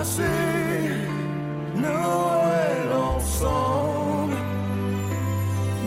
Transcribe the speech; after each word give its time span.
passer 0.00 0.22
Noël 1.76 2.90
ensemble. 2.90 4.36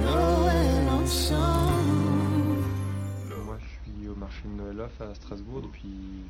Noël 0.04 0.90
ensemble. 0.90 2.64
Moi, 3.46 3.58
je 3.60 3.68
suis 3.68 4.08
au 4.10 4.16
marché 4.16 4.42
de 4.46 4.56
Noël 4.60 4.80
off 4.80 5.02
à 5.02 5.14
Strasbourg 5.14 5.62
depuis 5.62 6.26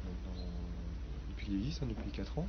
depuis 1.30 1.80
hein, 1.81 1.86
depuis 1.88 2.12
4 2.12 2.39
ans. 2.39 2.47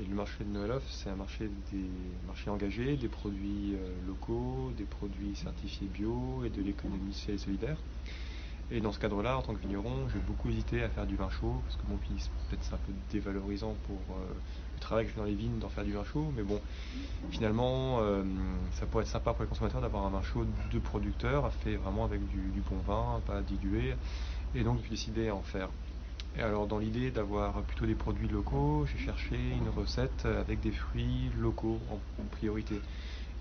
Et 0.00 0.04
le 0.04 0.14
marché 0.14 0.42
de 0.42 0.50
Noël 0.50 0.72
off, 0.72 0.82
c'est 0.90 1.08
un 1.08 1.14
marché 1.14 1.48
des 1.70 1.88
marchés 2.26 2.50
engagés, 2.50 2.96
des 2.96 3.08
produits 3.08 3.74
euh, 3.74 4.06
locaux, 4.08 4.72
des 4.76 4.84
produits 4.84 5.36
certifiés 5.36 5.86
bio 5.86 6.42
et 6.44 6.50
de 6.50 6.62
l'économie 6.62 7.12
sociale 7.12 7.36
et 7.36 7.38
solidaire. 7.38 7.76
Et 8.72 8.80
dans 8.80 8.92
ce 8.92 8.98
cadre-là, 8.98 9.38
en 9.38 9.42
tant 9.42 9.54
que 9.54 9.60
vigneron, 9.60 10.08
j'ai 10.12 10.18
beaucoup 10.18 10.48
hésité 10.48 10.82
à 10.82 10.88
faire 10.88 11.06
du 11.06 11.14
vin 11.14 11.30
chaud, 11.30 11.60
parce 11.64 11.76
que 11.76 11.82
bon, 11.86 11.96
puis 11.96 12.28
peut-être 12.48 12.64
c'est 12.64 12.74
un 12.74 12.78
peu 12.78 12.92
dévalorisant 13.12 13.76
pour 13.86 14.16
euh, 14.16 14.32
le 14.74 14.80
travail 14.80 15.04
que 15.04 15.10
je 15.10 15.14
fais 15.14 15.20
dans 15.20 15.26
les 15.26 15.34
vignes 15.34 15.58
d'en 15.60 15.68
faire 15.68 15.84
du 15.84 15.92
vin 15.92 16.04
chaud, 16.04 16.32
mais 16.34 16.42
bon, 16.42 16.60
finalement, 17.30 17.98
euh, 18.00 18.24
ça 18.72 18.86
pourrait 18.86 19.04
être 19.04 19.10
sympa 19.10 19.32
pour 19.32 19.42
les 19.42 19.48
consommateurs 19.48 19.80
d'avoir 19.80 20.06
un 20.06 20.10
vin 20.10 20.22
chaud 20.22 20.44
de 20.72 20.78
producteur, 20.80 21.52
fait 21.52 21.76
vraiment 21.76 22.04
avec 22.04 22.26
du, 22.28 22.50
du 22.52 22.60
bon 22.68 22.78
vin, 22.86 23.20
pas 23.26 23.42
dilué. 23.42 23.94
Et 24.56 24.64
donc 24.64 24.80
j'ai 24.82 24.90
décidé 24.90 25.28
à 25.28 25.34
en 25.34 25.42
faire. 25.42 25.68
Et 26.36 26.42
alors 26.42 26.66
dans 26.66 26.78
l'idée 26.78 27.10
d'avoir 27.10 27.62
plutôt 27.62 27.86
des 27.86 27.94
produits 27.94 28.28
locaux, 28.28 28.86
j'ai 28.86 28.98
cherché 28.98 29.36
une 29.36 29.68
recette 29.68 30.26
avec 30.26 30.60
des 30.60 30.72
fruits 30.72 31.30
locaux 31.38 31.78
en, 31.90 32.22
en 32.22 32.26
priorité. 32.26 32.80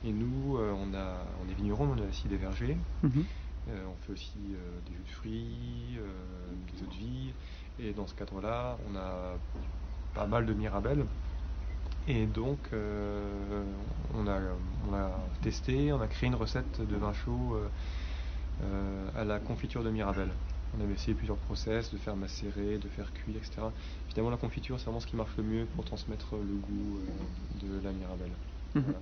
Et 0.06 0.12
nous, 0.12 0.58
euh, 0.58 0.74
on, 0.74 0.94
a, 0.94 1.26
on 1.44 1.50
est 1.50 1.56
vignerons, 1.56 1.96
on 1.98 2.02
a 2.04 2.08
aussi 2.08 2.28
des 2.28 2.38
vergers. 2.38 2.78
Euh, 3.70 3.86
on 3.88 3.96
fait 4.06 4.12
aussi 4.12 4.38
euh, 4.52 4.80
des 4.86 4.94
jus 4.94 5.04
de 5.04 5.12
fruits, 5.12 5.98
des 6.74 6.84
eaux 6.84 6.90
de 6.90 6.96
vie. 6.96 7.34
Et 7.80 7.94
dans 7.94 8.06
ce 8.06 8.14
cadre-là, 8.14 8.78
on 8.92 8.96
a 8.96 9.38
pas 10.14 10.28
mal 10.28 10.46
de 10.46 10.54
mirabelles. 10.54 11.06
Et 12.08 12.26
donc, 12.26 12.60
on, 14.14 14.28
a, 14.28 14.38
on 14.88 14.94
a 14.94 15.10
testé, 15.42 15.94
on 15.94 16.02
a 16.02 16.08
créé 16.08 16.28
une 16.28 16.36
recette 16.36 16.82
de 16.82 16.96
vin 16.98 17.14
chaud 17.14 17.58
à 19.18 19.24
la 19.24 19.40
confiture 19.40 19.84
de 19.84 19.90
mirabelle. 19.90 20.30
On 20.78 20.82
avait 20.82 20.94
essayé 20.94 21.14
plusieurs 21.14 21.38
process, 21.38 21.92
de 21.94 21.98
faire 21.98 22.16
macérer, 22.16 22.78
de 22.80 22.90
faire 22.90 23.14
cuire, 23.14 23.38
etc. 23.38 23.72
Finalement, 24.08 24.32
la 24.32 24.38
confiture, 24.38 24.80
c'est 24.80 24.86
vraiment 24.86 25.00
ce 25.00 25.08
qui 25.08 25.16
marche 25.16 25.36
le 25.38 25.44
mieux 25.44 25.66
pour 25.66 25.86
transmettre 25.86 26.36
le 26.36 26.56
goût 26.56 26.98
euh, 27.00 27.68
de 27.68 27.80
la 27.84 27.92
mirabelle. 27.92 28.32
Mhm. 28.76 28.84
Voilà. 28.84 29.00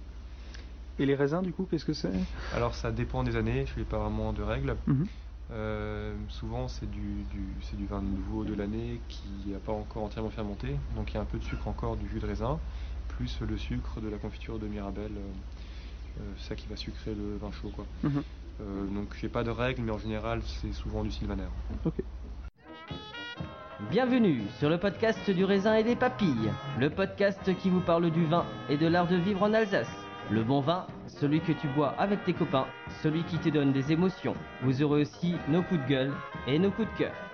Et 0.99 1.05
les 1.05 1.15
raisins, 1.15 1.41
du 1.41 1.51
coup, 1.53 1.65
qu'est-ce 1.69 1.85
que 1.85 1.93
c'est? 1.93 2.11
Alors, 2.55 2.75
ça 2.75 2.91
dépend 2.91 3.23
des 3.23 3.35
années, 3.35 3.65
je 3.65 3.79
n'ai 3.79 3.85
pas 3.85 3.97
vraiment 3.99 4.33
de 4.33 4.41
règles. 4.43 4.75
Mhm. 4.87 5.05
Euh, 5.51 6.15
souvent, 6.29 6.67
c'est 6.67 6.89
du, 6.89 7.23
du- 7.23 7.55
c'est 7.61 7.75
du 7.75 7.85
vin 7.85 8.01
nouveau 8.01 8.43
de 8.45 8.53
l'année 8.53 9.01
qui 9.09 9.49
n'a 9.49 9.59
pas 9.59 9.71
encore 9.73 10.03
entièrement 10.03 10.29
fermenté. 10.29 10.75
Donc, 10.95 11.11
il 11.11 11.15
y 11.15 11.17
a 11.17 11.21
un 11.21 11.25
peu 11.25 11.39
de 11.39 11.43
sucre 11.43 11.67
encore 11.67 11.97
du 11.97 12.07
jus 12.07 12.19
de 12.19 12.25
raisin, 12.27 12.59
plus 13.07 13.41
le 13.41 13.57
sucre 13.57 13.99
de 14.01 14.07
la 14.09 14.17
confiture 14.17 14.59
de 14.59 14.67
Mirabelle. 14.67 15.11
euh, 16.19 16.21
ça 16.37 16.55
qui 16.55 16.67
va 16.67 16.75
sucrer 16.75 17.15
le 17.15 17.37
vin 17.37 17.51
chaud. 17.51 17.69
Quoi. 17.69 17.85
Mhm. 18.03 18.23
Euh, 18.61 18.85
donc, 18.93 19.15
j'ai 19.19 19.29
pas 19.29 19.43
de 19.43 19.49
règles, 19.49 19.81
mais 19.81 19.91
en 19.91 19.97
général, 19.97 20.41
c'est 20.43 20.73
souvent 20.73 21.03
du 21.03 21.11
sylvaner. 21.11 21.47
Ok. 21.85 21.95
Bienvenue 23.89 24.43
sur 24.59 24.69
le 24.69 24.77
podcast 24.77 25.29
du 25.31 25.43
raisin 25.43 25.75
et 25.75 25.83
des 25.83 25.95
papilles, 25.95 26.51
le 26.79 26.89
podcast 26.89 27.39
qui 27.57 27.69
vous 27.69 27.81
parle 27.81 28.11
du 28.11 28.25
vin 28.25 28.45
et 28.69 28.77
de 28.77 28.87
l'art 28.87 29.07
de 29.07 29.15
vivre 29.15 29.43
en 29.43 29.53
Alsace. 29.53 29.89
Le 30.29 30.43
bon 30.43 30.61
vin, 30.61 30.85
celui 31.07 31.41
que 31.41 31.51
tu 31.51 31.67
bois 31.69 31.95
avec 31.97 32.23
tes 32.23 32.33
copains, 32.33 32.67
celui 33.01 33.23
qui 33.23 33.37
te 33.39 33.49
donne 33.49 33.73
des 33.73 33.91
émotions. 33.91 34.35
Vous 34.61 34.83
aurez 34.83 35.01
aussi 35.01 35.35
nos 35.49 35.63
coups 35.63 35.81
de 35.81 35.87
gueule 35.87 36.13
et 36.47 36.59
nos 36.59 36.69
coups 36.71 36.87
de 36.93 36.97
cœur. 36.99 37.30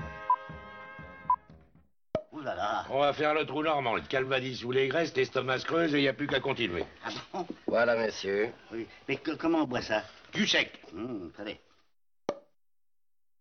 On 2.89 2.99
va 2.99 3.11
faire 3.13 3.33
le 3.33 3.45
trou 3.45 3.63
normand, 3.63 3.95
le 3.95 4.01
calvadis 4.01 4.55
sous 4.55 4.71
les 4.71 4.87
graisses, 4.87 5.13
l'estomac 5.15 5.59
se 5.59 5.65
creuse 5.65 5.93
et 5.93 5.97
il 5.99 6.01
n'y 6.03 6.07
a 6.07 6.13
plus 6.13 6.27
qu'à 6.27 6.39
continuer. 6.39 6.85
Ah 7.03 7.09
bon 7.33 7.45
Voilà, 7.67 7.97
monsieur. 7.97 8.49
Oui. 8.71 8.87
Mais 9.09 9.17
que- 9.17 9.35
comment 9.35 9.63
on 9.63 9.67
boit 9.67 9.81
ça? 9.81 10.03
Du 10.33 10.47
sec. 10.47 10.71
Hum, 10.95 11.31
Allez. 11.37 11.59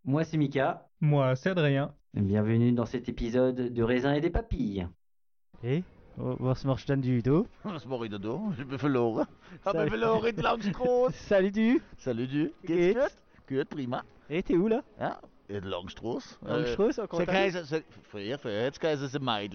Moi 0.04 0.24
c'est 0.24 0.36
Mika, 0.36 0.86
Moi, 1.00 1.36
c'est 1.36 1.50
Adrien. 1.50 1.94
bienvenue 2.14 2.72
dans 2.72 2.86
cet 2.86 3.08
épisode 3.08 3.72
de 3.72 3.82
raisin 3.82 4.14
et 4.14 4.20
des 4.20 4.30
papilles. 4.30 4.86
Hé, 5.62 5.82
was 6.16 6.64
machst 6.64 6.88
denn 6.88 7.00
du 7.00 7.22
da? 7.22 7.42
Was 7.64 7.86
mache 7.86 8.04
ich 8.06 8.10
da 8.10 8.18
da? 8.18 8.38
Ich 8.58 8.64
bin 8.66 8.78
verloren. 8.78 9.26
Ich 9.54 9.62
Salut. 9.62 9.78
habe 9.80 9.90
verloren 9.90 10.26
in 10.26 10.42
Langstrasse. 10.42 11.12
Salut 11.28 11.50
du! 11.54 11.80
Salut 11.98 12.26
du. 12.30 12.52
Gut? 12.66 12.96
Gut, 13.48 13.68
prima. 13.68 14.04
Hé, 14.28 14.42
t'es 14.42 14.56
où 14.56 14.68
là? 14.68 14.82
Ja, 14.98 15.20
in 15.48 15.64
Langstrasse. 15.64 16.36
Langstrasse, 16.42 17.02
encore 17.02 17.20
Ze 17.20 17.26
t'as 17.26 17.34
krijgen 17.34 17.66
ze... 17.66 17.82
Jetzt 18.62 18.78
krijgen 18.78 19.08
ze 19.08 19.08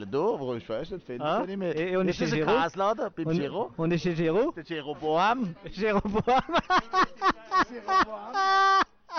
da, 0.09 0.19
aber 0.19 0.55
ich 0.55 0.67
weiß 0.69 0.89
nicht, 0.91 1.05
finden 1.05 1.21
Ah, 1.25 1.41
sie 1.41 1.47
nicht 1.47 1.57
mehr. 1.57 1.75
et 1.75 1.97
on 1.97 2.07
est 2.07 2.19
Jetzt 2.19 2.31
chez 2.31 2.31
ist 2.31 2.33
ein? 2.33 2.45
Der! 2.45 3.11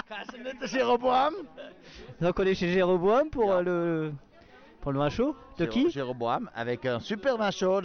Kannst 0.08 0.32
du 0.32 0.38
nicht 0.38 0.62
der? 0.62 1.32
Donc 2.20 2.38
on 2.38 2.46
est 2.46 2.54
chez 2.58 2.74
Jéroboam 2.74 3.30
pour 3.30 3.60
le 3.62 4.12
pour 4.82 4.92
le 4.92 4.98
vin 4.98 5.08
chaud. 5.08 5.34
De 5.58 5.64
qui? 5.64 5.90
Jeroboam, 5.90 6.50
avec 6.54 6.84
un 6.84 7.00
super 7.00 7.38
de 7.38 7.42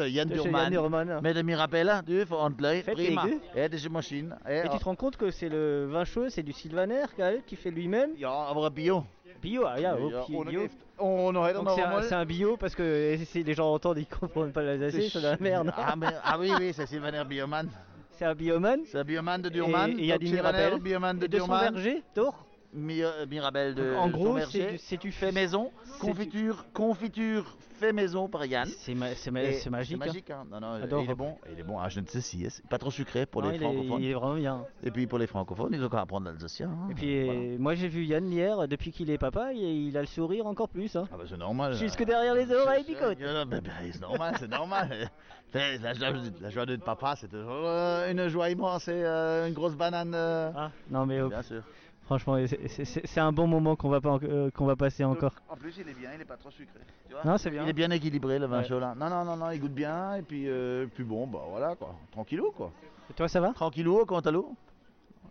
Jan 0.08 0.26
De 0.26 0.34
Durman. 0.34 0.64
Yann 0.64 0.72
Durman. 0.72 1.22
Met 1.22 1.34
de 1.34 1.42
Mirabelle, 1.44 2.02
du, 2.06 2.26
ordentlich, 2.30 2.84
Fett 2.84 2.96
prima. 2.96 3.26
eine 3.56 3.90
Maschine. 3.90 4.36
Ja, 4.46 4.66
Et 4.66 4.70
tu 4.70 4.78
te 4.80 4.84
rends 4.84 4.96
compte 4.96 5.16
que 5.16 5.32
c'est 5.32 5.50
le 5.50 5.86
vin 5.86 6.04
chaud, 6.04 6.30
c'est 6.30 6.44
du 6.44 6.52
sylvaner 6.52 7.06
qui 7.46 7.56
fait 7.56 7.72
lui-même 7.72 8.12
ja, 8.18 8.32
aber 8.32 8.70
Bio. 8.72 9.06
Bio, 9.42 9.66
ah, 9.68 9.80
ja, 9.80 9.96
oh, 9.96 10.44
bio. 10.44 10.64
hätte 11.44 11.54
Donc 11.54 11.68
noch 11.68 12.04
c'est 12.04 12.16
un, 12.16 12.26
bio 12.26 12.58
parce 12.58 12.74
que 12.74 13.14
eh, 13.14 13.24
si 13.26 13.44
les 13.44 13.54
gens 13.54 13.72
entendent, 13.72 14.00
ils 14.00 14.08
comprennent 14.08 14.52
pas 14.52 14.64
l'alsacien, 14.64 15.08
c'est 15.12 15.20
de 15.20 15.24
la 15.24 15.38
merde. 15.40 15.72
Ah, 15.78 15.96
mais, 15.96 16.08
ah 16.24 16.38
oui, 16.40 16.52
oui, 16.60 16.72
c'est 16.74 16.88
Sylvaner 16.88 17.24
Bioman. 17.24 17.70
C'est 18.12 18.26
un 18.26 18.34
bioman. 18.34 18.80
C'est 18.86 18.98
un 18.98 19.04
Bioman 19.04 19.40
de 19.40 19.50
Durman. 19.50 19.92
Et 19.92 19.94
il 20.00 20.06
y 20.06 20.12
a 20.12 20.16
donc 20.16 20.22
du 20.22 20.28
Sylvaner 20.28 20.58
Mirabelle. 20.58 20.82
Bioman 20.82 21.20
de 21.20 21.26
Et 21.26 21.28
de 21.28 21.38
son 21.38 21.48
verger 21.48 22.04
euh, 22.18 22.32
Mirabelle 22.74 23.76
de 23.76 23.96
En 23.96 24.10
gros, 24.10 24.38
c'est 24.50 24.72
du- 24.72 24.78
c'est 24.78 24.98
du 25.02 25.12
fait 25.12 25.32
maison, 25.32 25.72
confiture, 26.00 26.66
confiture 26.74 27.58
fait 27.80 27.94
maison 27.94 28.28
par 28.28 28.46
Yann. 28.46 28.68
C'est 28.68 28.94
ma- 28.96 29.14
c'est 29.16 29.32
ma- 29.32 29.44
Et 29.44 29.54
c'est 29.54 29.70
magique, 29.70 30.30
hein. 30.32 30.44
hein. 30.44 30.48
Non, 30.52 30.60
non, 30.60 30.74
Adore. 30.84 31.04
il 31.04 31.12
est 31.12 31.16
bon. 31.16 31.38
Il 31.54 31.60
est 31.60 31.64
bon. 31.64 31.80
Ah, 31.80 31.90
je 31.90 32.00
ne 32.00 32.06
sais 32.08 32.22
si. 32.22 32.46
hein, 32.46 32.50
Pas 32.70 32.78
trop 32.78 32.90
sucré 32.92 33.26
pour 33.26 33.42
Non, 33.44 33.50
les 33.50 33.56
il 33.58 33.62
est- 33.62 33.66
francophones. 33.66 34.02
il 34.04 34.10
est 34.10 34.14
vraiment 34.14 34.36
bien. 34.36 34.66
Et 34.84 34.92
puis 34.92 35.06
pour 35.08 35.18
les 35.20 35.28
francophones, 35.28 35.74
ils 35.74 35.84
ont 35.84 35.90
qu'à 35.90 36.02
apprendre 36.02 36.26
l'alsacien. 36.28 36.70
hein. 36.70 36.88
Et 36.92 36.94
puis 36.96 37.24
Voilà. 37.26 37.40
euh, 37.40 37.56
moi 37.60 37.76
j'ai 37.76 37.88
vu 37.88 38.04
Yann 38.04 38.32
hier, 38.32 38.68
depuis 38.68 38.92
qu'il 38.92 39.10
est 39.12 39.18
papa, 39.18 39.54
il, 39.54 39.62
il 39.88 39.98
a 39.98 40.02
le 40.02 40.08
sourire 40.08 40.46
encore 40.48 40.70
plus. 40.70 40.96
Hein. 40.96 41.08
Ah 41.14 41.18
bah 41.18 41.24
c'est 41.30 41.38
normal. 41.38 41.74
Jusque 41.74 42.04
derrière 42.04 42.34
les 42.36 42.52
oreilles, 42.52 42.84
picote. 42.84 43.18
Euh, 43.22 43.46
bah, 43.46 43.58
c'est 43.92 44.02
normal, 44.02 44.36
c'est 44.40 44.50
normal. 44.52 45.10
La 45.54 45.94
joie, 45.94 46.10
la 46.42 46.50
joie 46.50 46.66
de 46.66 46.76
papa, 46.76 47.16
c'est 47.16 47.30
toujours 47.30 47.50
euh, 47.66 48.12
une 48.12 48.28
joie 48.28 48.50
immense 48.50 48.90
et 48.90 48.92
euh, 48.92 49.48
une 49.48 49.54
grosse 49.54 49.76
banane. 49.76 50.12
euh. 50.14 50.52
Ah, 50.56 50.72
non 50.92 51.06
mais 51.06 51.22
Bien 51.22 51.42
sûr. 51.42 51.64
Franchement, 52.08 52.38
c'est- 52.48 53.20
un 53.20 53.32
bon 53.32 53.46
moment 53.48 53.76
qu'on 53.76 53.90
va, 53.90 54.02
pas 54.02 54.18
euh, 54.24 54.50
qu'on 54.52 54.66
va 54.66 54.76
passer 54.76 55.04
encore. 55.04 55.34
En 55.50 55.56
plus, 55.56 55.76
il 55.78 55.88
est 55.88 55.94
bien, 55.94 56.10
il 56.16 56.22
est 56.22 56.26
pas 56.26 56.38
trop 56.38 56.50
sucré. 56.50 56.80
tu 57.08 57.14
vois. 57.14 57.24
Non, 57.24 57.38
c'est 57.38 57.50
bien. 57.52 57.64
Il 57.64 57.70
est 57.70 57.74
bien 57.74 57.92
équilibré 57.92 58.40
le 58.40 58.48
vin 58.48 58.60
Ouais. 58.60 58.64
chaud 58.68 58.80
là. 58.80 58.96
Non, 58.98 59.10
non, 59.10 59.24
non, 59.26 59.36
non, 59.38 59.52
il 59.52 59.60
goûte 59.60 59.74
bien 59.74 60.16
et 60.16 60.22
puis, 60.24 60.48
euh, 60.50 60.88
puis 60.88 61.04
bon, 61.04 61.28
bah 61.28 61.42
voilà 61.50 61.76
quoi. 61.76 61.94
Tranquillou 62.12 62.52
quoi. 62.52 62.72
Et 63.10 63.14
toi 63.14 63.28
ça 63.28 63.40
va? 63.42 63.54
Tranquillou, 63.54 64.06
quant 64.06 64.20
à 64.22 64.32
l'eau? 64.32 64.54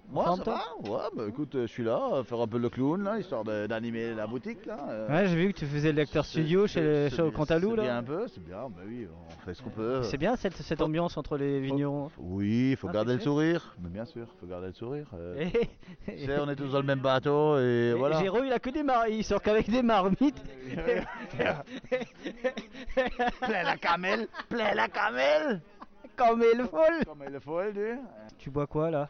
Moi, 0.08 0.36
ça 0.36 0.42
va 0.44 0.62
Ouais, 0.88 1.00
bah 1.16 1.24
écoute, 1.28 1.54
euh, 1.56 1.62
je 1.66 1.72
suis 1.72 1.82
là, 1.82 2.00
euh, 2.12 2.22
faire 2.24 2.40
un 2.40 2.46
peu 2.46 2.58
le 2.58 2.68
clown 2.70 3.02
là, 3.02 3.18
histoire 3.18 3.42
de- 3.42 3.66
d'animer 3.66 4.14
la 4.14 4.26
boutique 4.26 4.64
là. 4.64 4.78
euh. 4.88 5.08
Ouais, 5.08 5.26
j'ai 5.26 5.34
vu 5.36 5.52
que 5.52 5.58
tu 5.58 5.66
faisais 5.66 5.90
le 5.90 5.96
lecteur 5.96 6.24
studio 6.24 6.66
chez, 6.68 7.08
au 7.20 7.30
Cantalou 7.32 7.70
C'est 7.70 7.74
bien 7.82 7.84
là. 7.86 7.96
un 7.98 8.02
peu, 8.04 8.26
c'est 8.28 8.42
bien, 8.44 8.68
bah 8.68 8.82
oui, 8.86 9.08
on 9.10 9.44
fait 9.44 9.54
ce 9.54 9.62
qu'on 9.62 9.70
peut. 9.70 10.02
C'est 10.04 10.16
bien 10.16 10.36
cette, 10.36 10.54
cette 10.54 10.80
ambiance 10.80 11.16
entre 11.16 11.36
les 11.36 11.58
vignerons. 11.60 12.10
Oui, 12.18 12.70
il 12.70 12.76
faut 12.76 12.86
Ah, 12.88 12.92
garder 12.92 13.12
c'est 13.12 13.18
le 13.18 13.24
sourire. 13.24 13.74
Mais 13.82 13.88
bien 13.88 14.04
sûr, 14.04 14.26
il 14.32 14.40
faut 14.40 14.46
garder 14.46 14.68
le 14.68 14.72
sourire. 14.74 15.06
euh. 15.14 15.44
Tu 16.06 16.18
sais, 16.26 16.38
on 16.38 16.48
est 16.48 16.56
tous 16.56 16.68
dans 16.70 16.80
le 16.80 16.86
même 16.86 17.00
bateau 17.00 17.58
et 17.58 17.92
voilà. 17.98 18.20
Géraud 18.22 18.44
il 18.44 18.52
a 18.52 18.58
que 18.60 18.70
des 18.70 18.84
mar... 18.84 19.08
il 19.08 19.24
sort 19.24 19.42
qu'avec 19.42 19.68
des 19.68 19.82
marmites. 19.82 20.40
Plein 23.40 23.62
la 23.62 23.76
camelle, 23.76 24.28
plein 24.48 24.74
la 24.74 24.88
camelle. 24.88 25.60
Comme 26.16 26.42
il 26.54 26.64
folle. 26.64 27.04
Comme 27.04 27.24
il 27.30 27.40
faut. 27.40 27.60
Tu 28.38 28.50
bois 28.50 28.66
quoi 28.66 28.90
là? 28.90 29.08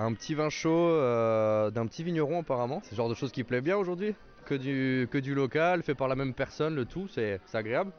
Un 0.00 0.14
petit 0.14 0.34
vin 0.34 0.48
chaud 0.48 0.70
euh, 0.70 1.70
d'un 1.70 1.86
petit 1.86 2.04
vigneron 2.04 2.40
apparemment. 2.40 2.80
C'est 2.84 2.92
le 2.92 2.96
genre 2.96 3.08
de 3.08 3.14
choses 3.14 3.32
qui 3.32 3.42
plaît 3.42 3.60
bien 3.60 3.76
aujourd'hui. 3.76 4.14
Que 4.46 4.54
du, 4.54 5.08
que 5.10 5.18
du 5.18 5.34
local, 5.34 5.82
fait 5.82 5.94
par 5.94 6.08
la 6.08 6.14
même 6.14 6.32
personne, 6.32 6.74
le 6.74 6.84
tout, 6.86 7.08
c'est 7.08 7.40
agréable. 7.52 7.92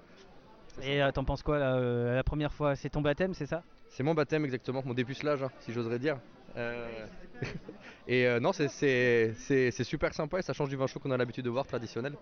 Et 0.82 1.04
euh, 1.04 1.12
t'en 1.12 1.24
penses 1.24 1.44
quoi 1.44 1.60
là 1.60 1.76
euh, 1.76 2.16
La 2.16 2.24
première 2.24 2.54
fois, 2.54 2.76
c'est 2.76 2.90
ton 2.90 3.02
baptême, 3.02 3.34
c'est 3.34 3.46
ça? 3.46 3.64
C'est 3.90 4.02
mon 4.04 4.14
baptême 4.14 4.46
exactement, 4.46 4.82
mon 4.86 4.94
dépucelage, 4.94 5.44
hein, 5.44 5.52
si 5.60 5.74
j'oserais 5.74 6.00
dire. 6.00 6.18
Et 8.08 8.28
non, 8.40 8.52
c'est- 8.54 9.84
super 9.84 10.14
sympa 10.14 10.40
et 10.40 10.42
ça 10.42 10.54
change 10.54 10.70
du 10.70 10.76
vin 10.76 10.88
chaud 10.88 11.00
qu'on 11.00 11.12
a 11.12 11.18
l'habitude 11.18 11.46
de 11.46 11.50
voir 11.50 11.66
traditionnel. 11.68 12.14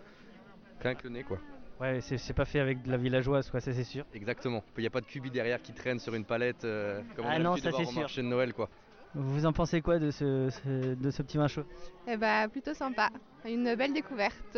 Rien 0.81 0.95
que 0.95 1.03
le 1.03 1.09
nez 1.09 1.23
quoi. 1.23 1.39
Ouais, 1.79 2.01
c'est 2.01 2.33
pas 2.33 2.45
fait 2.45 2.59
avec 2.59 2.81
de 2.83 2.91
la 2.91 2.97
villageoise, 2.97 3.49
quoi, 3.49 3.61
ça 3.61 3.71
c'est 3.71 3.83
sûr. 3.83 4.03
Exactement. 4.13 4.63
Il 4.77 4.81
n'y 4.81 4.87
a 4.87 4.89
pas 4.89 5.01
de 5.01 5.05
cubi 5.05 5.29
derrière 5.31 5.61
qui 5.61 5.71
traîne 5.73 5.99
sur 5.99 6.13
une 6.15 6.25
palette 6.25 6.65
euh, 6.65 7.01
comme 7.15 7.25
on 7.25 7.29
Ah 7.29 7.35
a 7.35 7.39
non, 7.39 7.55
de 7.55 7.59
ça, 7.61 7.69
voir 7.69 7.81
au 7.81 7.85
sûr. 7.85 8.01
marché 8.01 8.21
de 8.21 8.27
Noël 8.27 8.53
quoi. 8.53 8.69
Vous 9.15 9.45
en 9.45 9.53
pensez 9.53 9.81
quoi 9.81 9.99
de 9.99 10.11
ce, 10.11 10.49
ce- 10.49 10.93
de 10.95 11.11
ce 11.11 11.21
petit 11.23 11.37
vin 11.37 11.47
chaud? 11.47 11.63
Eh 12.07 12.17
bah, 12.17 12.47
plutôt 12.47 12.73
sympa. 12.73 13.09
Une 13.45 13.75
belle 13.75 13.93
découverte. 13.93 14.57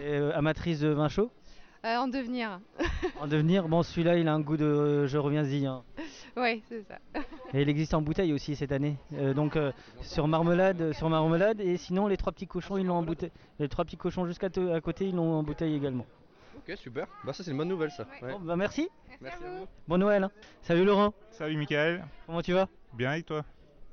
Et, 0.00 0.14
euh, 0.18 0.36
Amatrice 0.36 0.80
de 0.80 0.88
vin 0.88 1.08
chaud? 1.08 1.30
Euh, 1.84 1.96
en 1.96 2.08
devenir. 2.08 2.60
En 3.20 3.26
devenir, 3.26 3.66
bon 3.66 3.82
celui-là 3.82 4.16
il 4.18 4.28
a 4.28 4.34
un 4.34 4.40
goût 4.40 4.58
de 4.58 4.64
euh, 4.66 5.06
je 5.06 5.16
reviens-y. 5.16 5.64
hein. 5.64 5.82
ouais, 6.36 6.60
c'est 6.68 6.82
ça. 6.82 6.98
Et 7.54 7.62
il 7.62 7.68
existe 7.70 7.94
en 7.94 8.02
bouteille 8.02 8.34
aussi 8.34 8.54
cette 8.54 8.72
année. 8.72 8.96
Euh, 9.14 9.32
donc 9.32 9.56
euh, 9.56 9.72
sur 10.02 10.28
marmelade, 10.28 10.92
sur 10.92 11.08
marmelade 11.08 11.58
et 11.60 11.78
sinon 11.78 12.06
les 12.06 12.18
trois 12.18 12.32
petits 12.32 12.46
cochons 12.46 12.76
ils 12.76 12.84
l'ont 12.86 12.96
en 12.96 13.02
bouteille. 13.02 13.32
Les 13.58 13.68
trois 13.68 13.86
petits 13.86 13.96
cochons 13.96 14.26
jusqu'à 14.26 14.48
à 14.74 14.80
côté 14.82 15.08
ils 15.08 15.14
l'ont 15.14 15.32
en 15.38 15.42
bouteille 15.42 15.74
également. 15.74 16.04
Ok, 16.58 16.76
super. 16.76 17.06
Bah 17.24 17.32
ça 17.32 17.42
c'est 17.44 17.50
une 17.50 17.56
bonne 17.56 17.68
nouvelle 17.68 17.90
ça. 17.90 18.06
Ouais. 18.20 18.30
Bon 18.32 18.40
bah 18.40 18.56
merci. 18.56 18.90
Merci 19.22 19.42
à 19.42 19.48
vous. 19.48 19.66
Bon 19.88 19.96
Noël. 19.96 20.24
hein. 20.24 20.30
Salut 20.60 20.84
Laurent. 20.84 21.14
Salut 21.30 21.56
Michael. 21.56 22.04
Comment 22.26 22.42
tu 22.42 22.52
vas? 22.52 22.68
Bien 22.92 23.14
et 23.14 23.22
toi? 23.22 23.42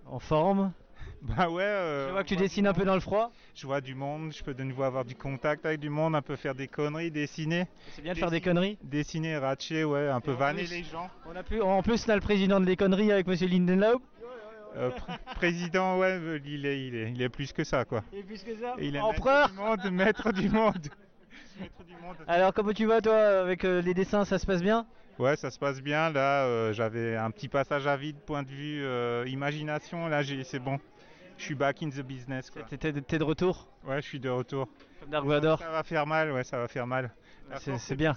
En 0.09 0.19
forme. 0.19 0.71
Bah 1.23 1.49
ouais. 1.49 1.63
euh, 1.63 2.07
Je 2.07 2.11
vois 2.11 2.23
que 2.23 2.27
tu 2.29 2.35
dessines 2.35 2.67
un 2.67 2.73
peu 2.73 2.85
dans 2.85 2.93
le 2.93 2.99
froid? 2.99 3.31
Je 3.55 3.65
vois 3.65 3.81
du 3.81 3.95
monde, 3.95 4.31
je 4.31 4.43
peux 4.43 4.53
de 4.53 4.61
nouveau 4.63 4.83
avoir 4.83 5.03
du 5.03 5.15
contact 5.15 5.65
avec 5.65 5.79
du 5.79 5.89
monde, 5.89 6.15
un 6.15 6.21
peu 6.21 6.35
faire 6.35 6.53
des 6.53 6.67
conneries, 6.67 7.09
dessiner. 7.09 7.65
C'est 7.95 8.03
bien 8.03 8.13
de 8.13 8.19
faire 8.19 8.29
des 8.29 8.39
conneries. 8.39 8.77
Dessiner, 8.83 9.35
ratcher, 9.37 9.83
ouais, 9.83 10.07
un 10.09 10.21
peu 10.21 10.31
vanner 10.31 10.65
plus- 10.65 10.75
les 10.77 10.83
gens. 10.83 11.09
On 11.25 11.35
a 11.35 11.41
pu, 11.41 11.59
en 11.59 11.81
plus 11.81 12.05
on 12.07 12.11
a 12.11 12.15
le 12.15 12.21
président 12.21 12.59
de 12.59 12.65
les 12.65 12.75
conneries 12.75 13.11
avec 13.11 13.25
Monsieur 13.25 13.47
Lindenlaub. 13.47 13.99
Euh, 14.75 14.91
pr- 14.91 15.17
président, 15.33 15.97
ouais, 15.97 16.11
euh, 16.21 16.39
il 16.45 16.67
est, 16.67 16.85
il, 16.87 16.95
est, 16.95 17.11
il 17.11 17.21
est 17.23 17.29
plus 17.29 17.51
que 17.51 17.63
ça 17.63 17.83
quoi. 17.83 18.03
Et 18.13 18.21
plus 18.21 18.43
que 18.43 18.55
ça? 18.55 18.75
Et 18.77 18.85
il 18.87 18.95
est 18.95 18.99
Empereur. 18.99 19.49
maître 19.49 19.81
du 19.81 19.89
monde, 19.89 19.91
maître 19.91 20.31
du 20.33 20.49
monde. 20.49 20.87
Maître 21.59 21.83
du 21.83 21.93
monde. 21.95 22.15
Alors 22.27 22.53
comment 22.53 22.73
tu 22.73 22.85
vas 22.85 23.01
toi 23.01 23.15
avec 23.41 23.65
euh, 23.65 23.81
les 23.81 23.95
dessins, 23.95 24.23
ça 24.23 24.37
se 24.37 24.45
passe 24.45 24.61
bien? 24.61 24.85
Ouais, 25.19 25.35
ça 25.35 25.49
se 25.49 25.57
passe 25.57 25.81
bien. 25.81 26.11
Là, 26.11 26.45
euh, 26.45 26.73
j'avais 26.73 27.15
un 27.15 27.31
petit 27.31 27.47
passage 27.47 27.87
à 27.87 27.97
vide, 27.97 28.17
point 28.25 28.43
de 28.43 28.49
vue 28.49 28.83
euh, 28.83 29.25
imagination. 29.27 30.07
Là, 30.07 30.21
c'est 30.43 30.59
bon. 30.59 30.79
Je 31.37 31.43
suis 31.43 31.55
back 31.55 31.81
in 31.83 31.89
the 31.89 32.01
business. 32.01 32.51
T'es 32.79 32.91
de- 32.91 33.23
retour? 33.23 33.67
Ouais, 33.85 34.01
je 34.01 34.07
suis 34.07 34.19
de 34.19 34.29
retour. 34.29 34.67
Comme 34.99 35.09
Dark 35.09 35.25
Vador. 35.25 35.59
Ça 35.59 35.69
va 35.69 35.83
faire 35.83 36.07
mal, 36.07 36.31
ouais, 36.31 36.43
ça 36.43 36.57
va 36.57 36.67
faire 36.67 36.87
mal. 36.87 37.11
C'est- 37.59 37.95
bien. 37.95 38.15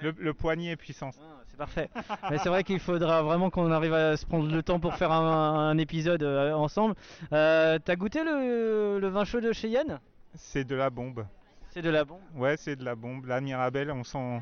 Le, 0.00 0.14
le 0.16 0.32
poignet 0.32 0.70
est 0.72 0.76
puissant. 0.76 1.10
C'est 1.46 1.56
parfait. 1.56 1.90
Mais 2.30 2.38
c'est 2.38 2.48
vrai 2.48 2.62
qu'il 2.62 2.78
faudra 2.78 3.22
vraiment 3.22 3.50
qu'on 3.50 3.70
arrive 3.72 3.92
à 3.94 4.16
se 4.16 4.24
prendre 4.24 4.48
le 4.50 4.62
temps 4.62 4.78
pour 4.78 4.94
faire 4.94 5.10
un, 5.10 5.70
un 5.70 5.76
épisode 5.78 6.22
euh, 6.22 6.52
ensemble. 6.52 6.94
Euh, 7.32 7.78
T'as 7.84 7.96
goûté 7.96 8.22
le, 8.22 8.98
le 9.00 9.08
vin 9.08 9.24
chaud 9.24 9.40
de 9.40 9.52
chez 9.52 9.68
Yann? 9.68 9.98
C'est 10.34 10.62
de 10.64 10.76
la 10.76 10.88
bombe. 10.88 11.26
C'est 11.70 11.82
de 11.82 11.90
la 11.90 12.04
bombe. 12.04 12.20
Ouais, 12.36 12.56
c'est 12.56 12.76
de 12.76 12.84
la 12.84 12.94
bombe. 12.94 13.26
La 13.26 13.40
Mirabelle, 13.40 13.90
on 13.90 14.04
sent, 14.04 14.40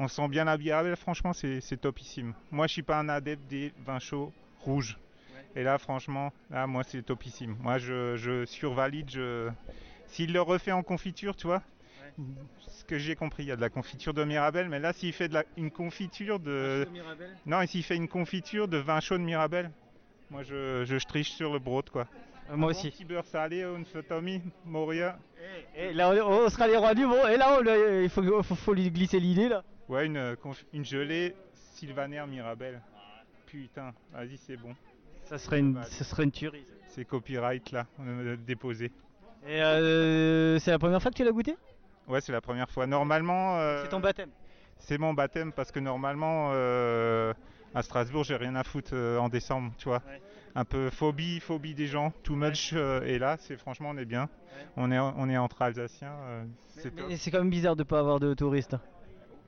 on 0.00 0.08
sent 0.08 0.26
bien 0.28 0.44
la 0.46 0.56
Mirabelle. 0.56 0.96
Franchement, 0.96 1.32
c'est, 1.32 1.60
topissime. 1.80 2.34
Moi, 2.50 2.66
je 2.66 2.72
suis 2.72 2.82
pas 2.82 2.98
un 2.98 3.08
adepte 3.08 3.46
des 3.48 3.72
vins 3.84 3.98
chauds 4.00 4.32
rouges. 4.60 4.98
Et 5.54 5.62
là, 5.62 5.78
franchement, 5.78 6.32
là, 6.50 6.66
moi, 6.66 6.82
c'est 6.84 7.02
topissime. 7.02 7.56
Moi, 7.60 7.78
je, 7.78 8.16
je 8.16 8.44
survalide. 8.46 9.10
Je... 9.10 9.50
S'il 10.06 10.32
le 10.32 10.40
refait 10.40 10.72
en 10.72 10.82
confiture, 10.82 11.36
tu 11.36 11.46
vois, 11.46 11.62
ce 12.60 12.84
que 12.84 12.98
j'ai 12.98 13.14
compris, 13.14 13.44
il 13.44 13.48
y 13.48 13.52
a 13.52 13.56
de 13.56 13.60
la 13.60 13.68
confiture 13.68 14.14
de 14.14 14.24
Mirabelle, 14.24 14.68
mais 14.68 14.78
là, 14.78 14.92
s'il 14.92 15.12
fait 15.12 15.28
de 15.28 15.34
la, 15.34 15.44
une 15.56 15.70
confiture 15.70 16.40
de. 16.40 16.86
Non, 17.46 17.60
et 17.60 17.66
s'il 17.66 17.82
fait 17.84 17.96
une 17.96 18.08
confiture 18.08 18.68
de 18.68 18.78
vin 18.78 19.00
chaud 19.00 19.18
de 19.18 19.22
Mirabelle, 19.22 19.70
moi, 20.30 20.42
je, 20.42 20.84
je 20.86 21.06
triche 21.06 21.30
sur 21.32 21.52
le 21.52 21.58
broad, 21.58 21.90
quoi. 21.90 22.06
Euh, 22.50 22.56
moi 22.56 22.68
Un 22.68 22.70
aussi. 22.70 22.88
bon 22.88 22.90
petit 22.94 23.04
beurre 23.04 23.26
salé, 23.26 23.62
une 23.62 23.84
sotomie, 23.86 24.40
Moria. 24.64 25.18
Et 25.76 25.92
là, 25.92 26.10
on, 26.10 26.44
on 26.44 26.48
sera 26.48 26.66
les 26.68 26.76
rois 26.76 26.94
du 26.94 27.04
bon. 27.06 27.26
Et 27.28 27.36
là, 27.36 27.56
on 27.58 27.60
le- 27.62 28.02
il 28.04 28.08
faut, 28.08 28.42
faut, 28.42 28.54
faut 28.54 28.74
lui 28.74 28.90
glisser 28.90 29.20
l'idée 29.20 29.48
là. 29.48 29.62
Ouais, 29.90 30.06
une, 30.06 30.16
euh, 30.18 30.36
une 30.72 30.84
gelée 30.84 31.34
Sylvaner 31.74 32.22
Mirabelle. 32.28 32.80
Putain, 33.46 33.92
vas-y, 34.12 34.36
c'est 34.36 34.56
bon. 34.56 34.72
Ça 35.24 35.36
serait 35.36 35.58
une, 35.58 35.82
ça 35.82 36.04
serait 36.04 36.22
une 36.22 36.30
tuerie. 36.30 36.64
C'est 36.86 37.04
copyright 37.04 37.72
là, 37.72 37.88
on 37.98 38.32
a 38.32 38.36
déposé. 38.36 38.92
Et 39.44 39.60
euh, 39.60 40.60
c'est 40.60 40.70
la 40.70 40.78
première 40.78 41.02
fois 41.02 41.10
que 41.10 41.16
tu 41.16 41.24
l'as 41.24 41.32
goûté? 41.32 41.56
Ouais, 42.06 42.20
c'est 42.20 42.30
la 42.30 42.40
première 42.40 42.70
fois. 42.70 42.86
Normalement. 42.86 43.58
euh, 43.58 43.82
C'est 43.82 43.88
ton 43.88 43.98
baptême. 43.98 44.30
C'est 44.78 44.96
mon 44.96 45.12
baptême 45.12 45.52
parce 45.52 45.72
que 45.72 45.80
normalement, 45.80 46.50
euh, 46.52 47.34
à 47.74 47.82
Strasbourg, 47.82 48.22
j'ai 48.22 48.36
rien 48.36 48.54
à 48.54 48.62
foutre 48.62 48.92
euh, 48.94 49.18
en 49.18 49.28
décembre, 49.28 49.72
tu 49.76 49.88
vois. 49.88 50.02
Un 50.54 50.64
peu 50.64 50.88
phobie, 50.90 51.40
phobie 51.40 51.74
des 51.74 51.88
gens, 51.88 52.12
too 52.22 52.36
much. 52.36 52.74
euh, 52.74 53.02
et 53.02 53.18
là, 53.18 53.38
c'est 53.40 53.56
franchement, 53.56 53.90
on 53.90 53.96
est 53.96 54.04
bien. 54.04 54.28
On 54.76 54.92
est, 54.92 55.00
on 55.00 55.28
est 55.28 55.36
entre 55.36 55.62
Alsaciens. 55.62 56.12
euh, 56.12 56.44
c'est 56.68 57.30
quand 57.32 57.38
même 57.38 57.50
bizarre 57.50 57.74
de 57.74 57.82
pas 57.82 57.98
avoir 57.98 58.20
de 58.20 58.34
touristes. 58.34 58.76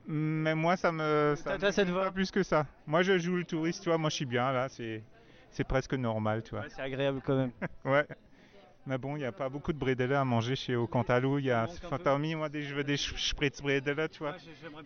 Mais 0.07 0.53
moi, 0.55 0.75
ça 0.75 0.91
me. 0.91 1.35
Ça 1.37 1.57
me 1.57 1.71
ça 1.71 1.85
te 1.85 1.91
va 1.91 2.05
pas 2.05 2.11
plus 2.11 2.29
que 2.31 2.43
ça. 2.43 2.65
Moi, 2.85 3.03
je 3.03 3.17
joue 3.17 3.37
le 3.37 3.45
touriste, 3.45 3.83
tu 3.83 3.89
vois. 3.89 3.97
Moi, 3.97 4.09
je 4.09 4.15
suis 4.15 4.25
bien 4.25 4.51
là. 4.51 4.67
C'est, 4.69 5.01
c'est 5.51 5.63
presque 5.63 5.93
normal, 5.93 6.43
tu 6.43 6.51
vois. 6.51 6.65
C'est 6.69 6.81
agréable 6.81 7.21
quand 7.25 7.35
même. 7.37 7.51
Ouais. 7.85 8.05
Mais 8.85 8.97
bon, 8.97 9.15
il 9.15 9.19
n'y 9.19 9.25
a 9.25 9.31
pas 9.31 9.47
beaucoup 9.47 9.71
de 9.71 9.77
bredela 9.77 10.19
à 10.19 10.25
manger 10.25 10.57
chez 10.57 10.75
au 10.75 10.87
Cantalou. 10.87 11.39
Il 11.39 11.45
y 11.45 11.51
a 11.51 11.67
Fantami, 11.67 12.35
moi, 12.35 12.49
des, 12.49 12.63
je 12.63 12.75
veux 12.75 12.83
des 12.83 12.97
spritz 12.97 13.61
bredela, 13.61 14.09
tu 14.09 14.19
vois. 14.19 14.35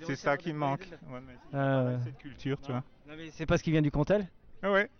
c'est 0.05 0.15
ça 0.15 0.37
qui 0.37 0.53
me 0.53 0.59
manque. 0.59 0.87
Ouais, 1.09 1.19
mais 1.25 1.33
c'est 1.49 1.57
Euh, 1.57 1.97
cette 2.03 2.17
culture, 2.19 2.61
tu 2.61 2.71
vois. 2.71 2.83
non, 3.07 3.15
mais 3.17 3.31
c'est 3.31 3.47
pas 3.47 3.57
ce 3.57 3.63
qui 3.63 3.71
vient 3.71 3.81
du 3.81 3.89
Cantal 3.89 4.27
Ah 4.61 4.71
ouais. 4.71 4.87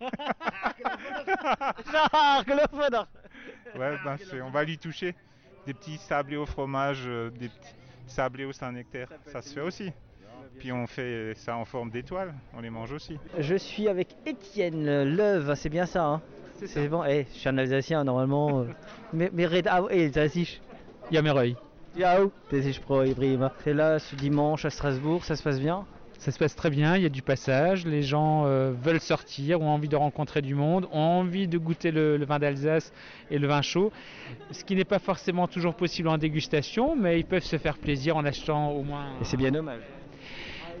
Ouais, 3.76 3.96
ben, 4.04 4.16
on 4.44 4.50
va 4.50 4.64
lui 4.64 4.78
toucher. 4.78 5.14
Des 5.66 5.74
petits 5.74 5.98
sablés 5.98 6.36
au 6.36 6.46
fromage, 6.46 7.04
euh, 7.06 7.30
des 7.30 7.48
petits 7.50 7.74
sablés 8.06 8.46
au 8.46 8.52
Saint-Nectaire. 8.52 9.08
Ça 9.26 9.42
se 9.42 9.54
fait 9.54 9.60
aussi. 9.60 9.92
Puis 10.58 10.72
on 10.72 10.86
fait 10.86 11.34
ça 11.36 11.56
en 11.56 11.64
forme 11.64 11.90
d'étoile. 11.90 12.34
On 12.56 12.60
les 12.60 12.70
mange 12.70 12.92
aussi. 12.92 13.18
Je 13.38 13.54
suis 13.54 13.88
avec 13.88 14.08
Étienne 14.26 15.04
Leuve, 15.04 15.54
c'est 15.54 15.68
bien 15.68 15.86
ça, 15.86 16.04
hein? 16.04 16.22
C'est 16.66 16.88
bon, 16.88 17.04
eh, 17.04 17.26
je 17.32 17.38
suis 17.38 17.48
un 17.48 17.56
Alsacien 17.58 18.02
normalement. 18.02 18.60
euh. 18.60 18.64
mais 19.12 19.30
mais 19.32 19.46
red, 19.46 19.68
ah, 19.70 19.82
das 20.12 20.34
ist. 20.34 20.60
Ja, 21.10 21.22
ist 22.52 22.80
pro 22.80 23.02
prima. 23.14 23.52
C'est 23.64 23.74
là 23.74 23.98
ce 23.98 24.16
dimanche 24.16 24.64
à 24.64 24.70
Strasbourg, 24.70 25.24
ça 25.24 25.36
se 25.36 25.42
passe 25.42 25.60
bien? 25.60 25.86
Ça 26.18 26.32
se 26.32 26.38
passe 26.38 26.56
très 26.56 26.68
bien, 26.70 26.96
il 26.96 27.02
y 27.04 27.06
a 27.06 27.10
du 27.10 27.22
passage, 27.22 27.86
les 27.86 28.02
gens 28.02 28.44
euh, 28.44 28.72
veulent 28.72 29.00
sortir, 29.00 29.60
ont 29.60 29.70
envie 29.70 29.88
de 29.88 29.94
rencontrer 29.94 30.42
du 30.42 30.56
monde, 30.56 30.88
ont 30.90 30.98
envie 31.20 31.46
de 31.46 31.58
goûter 31.58 31.92
le, 31.92 32.16
le 32.16 32.24
vin 32.26 32.40
d'Alsace 32.40 32.92
et 33.30 33.38
le 33.38 33.46
vin 33.46 33.62
chaud, 33.62 33.92
ce 34.50 34.64
qui 34.64 34.74
n'est 34.74 34.84
pas 34.84 34.98
forcément 34.98 35.46
toujours 35.46 35.74
possible 35.74 36.08
en 36.08 36.18
dégustation, 36.18 36.96
mais 36.96 37.20
ils 37.20 37.24
peuvent 37.24 37.44
se 37.44 37.56
faire 37.56 37.78
plaisir 37.78 38.16
en 38.16 38.24
achetant 38.24 38.72
au 38.72 38.82
moins... 38.82 39.06
Et 39.20 39.24
c'est 39.24 39.36
bien 39.36 39.52
dommage. 39.52 39.82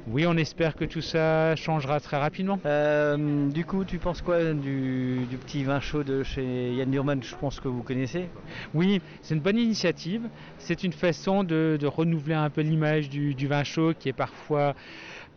Oui, 0.06 0.26
on 0.26 0.36
espère 0.36 0.74
que 0.74 0.84
tout 0.84 1.00
ça 1.00 1.54
changera 1.56 2.00
très 2.00 2.16
rapidement. 2.16 2.58
Euh, 2.64 3.48
du 3.50 3.64
coup, 3.64 3.84
tu 3.84 3.98
penses 3.98 4.22
quoi 4.22 4.54
du, 4.54 5.26
du 5.28 5.36
petit 5.36 5.64
vin 5.64 5.80
chaud 5.80 6.02
de 6.02 6.22
chez 6.22 6.74
Yann 6.74 6.90
Durman 6.90 7.22
Je 7.22 7.34
pense 7.36 7.60
que 7.60 7.68
vous 7.68 7.82
connaissez. 7.82 8.28
Oui, 8.74 9.00
c'est 9.22 9.34
une 9.34 9.40
bonne 9.40 9.58
initiative. 9.58 10.22
C'est 10.58 10.82
une 10.82 10.92
façon 10.92 11.44
de, 11.44 11.76
de 11.80 11.86
renouveler 11.86 12.34
un 12.34 12.50
peu 12.50 12.62
l'image 12.62 13.10
du, 13.10 13.34
du 13.34 13.46
vin 13.46 13.64
chaud 13.64 13.92
qui 13.98 14.08
est 14.08 14.14
parfois 14.14 14.74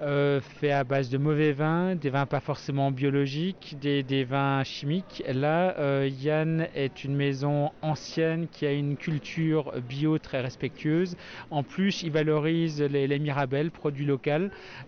euh, 0.02 0.42
fait 0.42 0.72
à 0.72 0.84
base 0.84 1.10
de 1.10 1.20
mauvais 1.20 1.52
vins, 1.52 1.96
des 1.96 2.10
vins 2.10 2.26
pas 2.26 2.40
forcément 2.40 2.90
biologiques, 2.90 3.78
des, 3.80 4.02
des 4.02 4.24
vins 4.24 4.64
chimiques. 4.64 5.24
Là, 5.32 5.76
euh, 5.78 6.10
Yann 6.22 6.68
est 6.74 7.04
une 7.04 7.16
maison 7.16 7.70
ancienne 7.84 8.48
qui 8.52 8.66
a 8.66 8.72
une 8.72 8.98
culture 8.98 9.74
bio 9.88 10.18
très 10.18 10.42
respectueuse. 10.42 11.16
En 11.52 11.62
plus, 11.62 12.02
il 12.02 12.12
valorise 12.12 12.82
les, 12.82 13.08
les 13.08 13.20
mirabelles, 13.20 13.70
produits 13.70 14.06
locaux, 14.06 14.22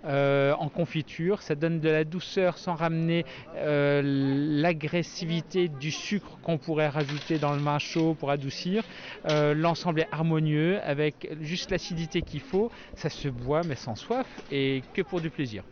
euh, 0.05 0.53
en 0.53 0.69
confiture. 0.69 1.41
Ça 1.41 1.55
donne 1.55 1.79
de 1.79 1.89
la 1.89 2.03
douceur 2.03 2.57
sans 2.57 2.75
ramener 2.75 3.25
l'agressivité 3.55 5.67
du 5.67 5.91
sucre 5.91 6.37
qu'on 6.41 6.57
pourrait 6.57 6.89
rajouter 6.89 7.39
dans 7.39 7.53
le 7.53 7.59
vin 7.59 7.79
chaud 7.79 8.15
pour 8.19 8.31
adoucir. 8.31 8.83
L'ensemble 9.27 10.01
est 10.01 10.07
harmonieux 10.11 10.79
avec 10.83 11.29
juste 11.41 11.71
l'acidité 11.71 12.21
qu'il 12.21 12.41
faut. 12.41 12.71
Ça 12.95 13.09
se 13.09 13.27
boit 13.27 13.63
mais 13.63 13.75
sans 13.75 13.95
soif 13.95 14.27
et 14.51 14.81
que 14.93 15.02
pour 15.03 15.21
du 15.21 15.29
plaisir. 15.29 15.63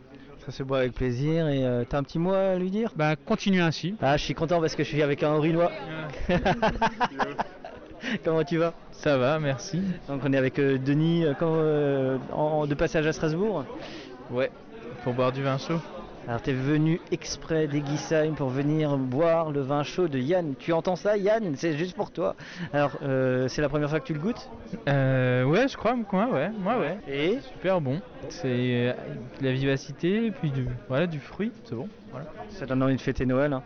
Ça 0.44 0.50
se 0.52 0.62
boit 0.62 0.78
avec 0.78 0.92
plaisir 0.92 1.48
et 1.48 1.64
euh, 1.64 1.84
t'as 1.88 1.98
un 1.98 2.02
petit 2.02 2.18
mot 2.18 2.32
à 2.32 2.56
lui 2.56 2.70
dire? 2.70 2.90
Bah 2.96 3.14
continue 3.16 3.60
ainsi. 3.60 3.94
Ah 4.00 4.16
je 4.16 4.24
suis 4.24 4.34
content 4.34 4.60
parce 4.60 4.74
que 4.74 4.82
je 4.82 4.88
suis 4.88 5.02
avec 5.02 5.22
un 5.22 5.34
Aurinois. 5.34 5.70
Comment 8.24 8.42
tu 8.42 8.58
vas? 8.58 8.74
Ça 8.90 9.16
va, 9.18 9.38
merci. 9.38 9.80
Donc 10.08 10.22
on 10.24 10.32
est 10.32 10.36
avec 10.36 10.58
euh, 10.58 10.78
Denis 10.78 11.24
euh, 11.24 11.34
quand, 11.38 11.54
euh, 11.54 12.18
en- 12.32 12.66
de 12.66 12.74
passage 12.74 13.06
à 13.06 13.12
Strasbourg? 13.12 13.64
Ouais, 14.30 14.50
pour 15.04 15.14
boire 15.14 15.30
du 15.30 15.42
vin 15.42 15.58
chaud. 15.58 15.78
Alors 16.28 16.40
t'es 16.40 16.52
venu 16.52 17.00
exprès 17.10 17.66
d'Eguisheim 17.66 18.34
pour 18.34 18.48
venir 18.48 18.96
boire 18.96 19.50
le 19.50 19.60
vin 19.60 19.82
chaud 19.82 20.06
de 20.06 20.18
Yann. 20.18 20.54
Tu 20.56 20.72
entends 20.72 20.94
ça 20.94 21.16
Yann? 21.16 21.54
C'est 21.56 21.76
juste 21.76 21.96
pour 21.96 22.12
toi. 22.12 22.36
Alors 22.72 22.92
euh, 23.02 23.48
c'est 23.48 23.60
la 23.60 23.68
première 23.68 23.90
fois 23.90 23.98
que 23.98 24.06
tu 24.06 24.14
le 24.14 24.20
goûtes? 24.20 24.48
Euh, 24.88 25.42
ouais, 25.44 25.66
je 25.66 25.76
crois, 25.76 25.94
moi, 26.12 26.28
ouais, 26.32 26.50
moi, 26.60 26.78
ouais. 26.78 26.96
Et? 27.08 27.40
Super 27.40 27.80
bon. 27.80 28.00
C'est 28.28 28.46
euh, 28.48 28.92
de 29.40 29.44
la 29.46 29.52
vivacité, 29.52 30.26
et 30.26 30.30
puis 30.30 30.50
du, 30.50 30.66
voilà, 30.88 31.08
du 31.08 31.18
fruit, 31.18 31.50
c'est 31.64 31.74
bon. 31.74 31.88
Voilà. 32.12 32.26
Ça 32.50 32.66
donne 32.66 32.82
envie 32.84 32.96
de 32.96 33.00
fêter 33.00 33.26
Noël. 33.26 33.52
hein? 33.52 33.62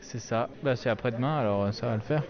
C'est 0.00 0.18
ça. 0.18 0.48
Bah, 0.64 0.74
c'est 0.76 0.90
après-demain, 0.90 1.38
alors 1.38 1.72
ça 1.72 1.86
va 1.86 1.94
le 1.94 2.00
faire. 2.00 2.22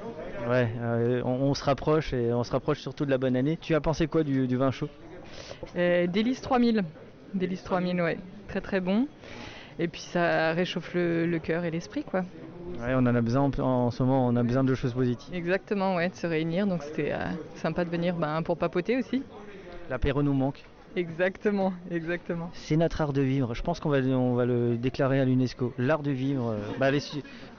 Ouais, 0.48 0.68
euh, 0.80 1.22
on, 1.24 1.30
on 1.30 1.54
se 1.54 1.64
rapproche 1.64 2.12
et 2.12 2.32
on 2.32 2.44
se 2.44 2.52
rapproche 2.52 2.80
surtout 2.80 3.06
de 3.06 3.10
la 3.10 3.18
bonne 3.18 3.36
année. 3.36 3.58
Tu 3.60 3.74
as 3.74 3.80
pensé 3.80 4.06
quoi 4.06 4.22
du, 4.22 4.46
du 4.46 4.56
vin 4.56 4.70
chaud? 4.70 4.88
Euh, 5.76 6.06
Délice 6.06 6.42
3000. 6.42 6.84
Délice 7.34 7.62
3000, 7.64 8.00
ouais. 8.02 8.18
Très 8.48 8.60
très 8.60 8.80
bon. 8.80 9.06
Et 9.78 9.88
puis 9.88 10.00
ça 10.00 10.52
réchauffe 10.52 10.94
le, 10.94 11.26
le 11.26 11.38
cœur 11.38 11.64
et 11.64 11.70
l'esprit, 11.70 12.02
quoi. 12.04 12.20
Ouais, 12.80 12.94
on 12.94 12.98
en 13.00 13.14
a 13.14 13.20
besoin 13.20 13.42
en, 13.42 13.60
en 13.62 13.90
ce 13.90 14.02
moment, 14.02 14.26
on 14.26 14.36
a 14.36 14.42
besoin 14.42 14.64
de 14.64 14.74
choses 14.74 14.92
positives. 14.94 15.34
Exactement, 15.34 15.96
ouais, 15.96 16.08
de 16.08 16.14
se 16.14 16.26
réunir. 16.26 16.66
Donc 16.66 16.82
c'était 16.82 17.12
euh, 17.12 17.18
sympa 17.56 17.84
de 17.84 17.90
venir 17.90 18.14
ben, 18.16 18.42
pour 18.42 18.56
papoter 18.56 18.96
aussi. 18.96 19.22
L'apéro 19.90 20.22
nous 20.22 20.32
manque. 20.32 20.64
Exactement, 20.96 21.74
exactement. 21.90 22.48
C'est 22.54 22.76
notre 22.78 23.02
art 23.02 23.12
de 23.12 23.20
vivre. 23.20 23.54
Je 23.54 23.62
pense 23.62 23.80
qu'on 23.80 23.90
va, 23.90 23.98
on 23.98 24.34
va 24.34 24.46
le 24.46 24.78
déclarer 24.78 25.20
à 25.20 25.26
l'UNESCO. 25.26 25.74
L'art 25.76 26.02
de 26.02 26.10
vivre. 26.10 26.48
euh, 26.52 26.58
bah, 26.80 26.90
les 26.90 27.00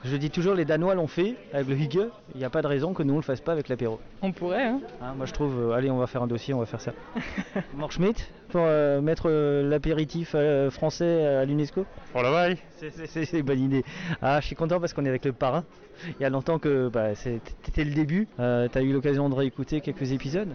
je 0.03 0.17
dis 0.17 0.31
toujours, 0.31 0.55
les 0.55 0.65
Danois 0.65 0.95
l'ont 0.95 1.05
fait 1.07 1.35
avec 1.53 1.67
le 1.67 1.77
Hygge. 1.77 1.99
Il 2.33 2.39
n'y 2.39 2.45
a 2.45 2.49
pas 2.49 2.63
de 2.63 2.67
raison 2.67 2.93
que 2.95 3.03
nous 3.03 3.13
on 3.13 3.17
le 3.17 3.21
fasse 3.23 3.41
pas 3.41 3.51
avec 3.51 3.69
l'apéro. 3.69 3.99
On 4.23 4.31
pourrait, 4.31 4.65
hein 4.65 4.81
Hein, 5.03 5.13
moi 5.15 5.27
je 5.27 5.33
trouve, 5.33 5.55
euh, 5.59 5.73
allez, 5.73 5.91
on 5.91 5.99
va 5.99 6.07
faire 6.07 6.23
un 6.23 6.27
dossier, 6.27 6.55
on 6.55 6.59
va 6.59 6.65
faire 6.65 6.81
ça. 6.81 6.93
Marc 7.77 7.91
Schmitt, 7.91 8.27
pour 8.47 8.61
euh, 8.63 9.01
mettre 9.01 9.23
euh, 9.29 9.67
l'apéritif 9.67 10.31
euh, 10.35 10.69
français 10.71 11.25
à 11.25 11.45
l'UNESCO 11.45 11.85
Pour 12.11 12.21
la 12.23 12.31
vaille 12.31 12.57
C'est- 12.77 13.33
une 13.33 13.41
bonne 13.41 13.59
idée. 13.59 13.83
Ah, 14.21 14.39
je 14.41 14.45
suis 14.47 14.55
content 14.55 14.79
parce 14.79 14.93
qu'on 14.93 15.05
est 15.05 15.09
avec 15.09 15.25
le 15.25 15.33
parrain. 15.33 15.63
Il 16.19 16.21
y 16.21 16.25
a 16.25 16.29
longtemps 16.29 16.59
que 16.59 16.89
bah, 16.89 17.15
c'était 17.15 17.83
le 17.83 17.93
début. 17.93 18.27
Tu 18.37 18.41
as 18.43 18.81
eu 18.81 18.93
l'occasion 18.93 19.29
de 19.29 19.35
réécouter 19.35 19.81
quelques 19.81 20.11
épisodes? 20.11 20.49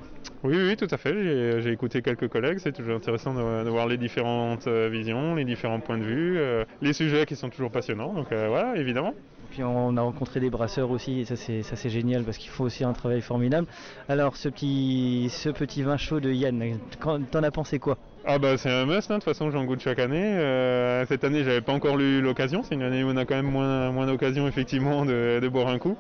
Oui, 0.45 0.57
oui, 0.57 0.77
tout 0.77 0.89
à 0.91 0.97
fait. 0.97 1.61
J'ai- 1.61 1.73
écouté 1.73 2.03
quelques 2.03 2.29
collègues. 2.29 2.59
C'est 2.59 2.73
toujours 2.73 2.97
intéressant 2.97 3.35
de, 3.35 3.65
de 3.65 3.71
voir 3.71 3.87
les 3.89 3.97
différentes 3.97 4.67
visions, 4.69 5.35
les 5.35 5.45
différents 5.45 5.81
points 5.81 5.99
de 5.99 6.05
vue, 6.05 6.39
les 6.81 6.93
sujets 6.93 7.27
qui 7.27 7.37
sont 7.37 7.51
toujours 7.51 7.71
passionnants. 7.71 8.13
Donc 8.15 8.29
voilà, 8.33 8.77
évidemment. 8.77 9.15
Puis 9.53 9.63
on 9.63 9.95
a 9.99 10.01
rencontré 10.01 10.41
des 10.41 10.49
brasseurs 10.49 10.91
aussi, 10.91 11.21
et 11.21 11.25
ça 11.27 11.37
c'est 11.37 11.91
génial 11.91 12.25
parce 12.25 12.39
qu'il 12.39 12.49
faut 12.49 12.65
aussi 12.65 12.85
un 12.85 12.95
travail 12.95 13.21
formidable. 13.21 13.67
Alors 14.09 14.35
ce 14.37 14.49
petit 14.49 15.29
ce 15.31 15.51
petit 15.51 15.83
vin 15.83 15.99
chaud 15.99 16.21
de 16.21 16.33
Yann, 16.33 16.79
t'en 17.31 17.43
as 17.43 17.51
pensé 17.51 17.79
quoi? 17.79 17.99
Ah 18.25 18.39
bah 18.39 18.57
c'est 18.57 18.71
un 18.71 18.87
must, 18.87 19.11
hein. 19.11 19.15
de 19.15 19.19
toute 19.19 19.25
façon 19.25 19.51
j'en 19.51 19.65
goûte 19.65 19.81
chaque 19.81 19.99
année. 19.99 20.23
Euh, 20.23 21.05
cette 21.07 21.25
année 21.25 21.43
j'avais 21.43 21.61
pas 21.61 21.73
encore 21.73 21.99
eu 21.99 22.21
l'occasion, 22.21 22.63
c'est 22.63 22.77
une 22.77 22.83
année 22.83 23.03
où 23.03 23.09
on 23.09 23.17
a 23.17 23.25
quand 23.25 23.35
même 23.35 23.51
moins, 23.51 23.91
moins 23.91 24.07
d'occasion 24.07 24.47
effectivement 24.47 25.05
de, 25.05 25.41
de 25.43 25.49
boire 25.49 25.67
un 25.67 25.79
coup. 25.79 25.97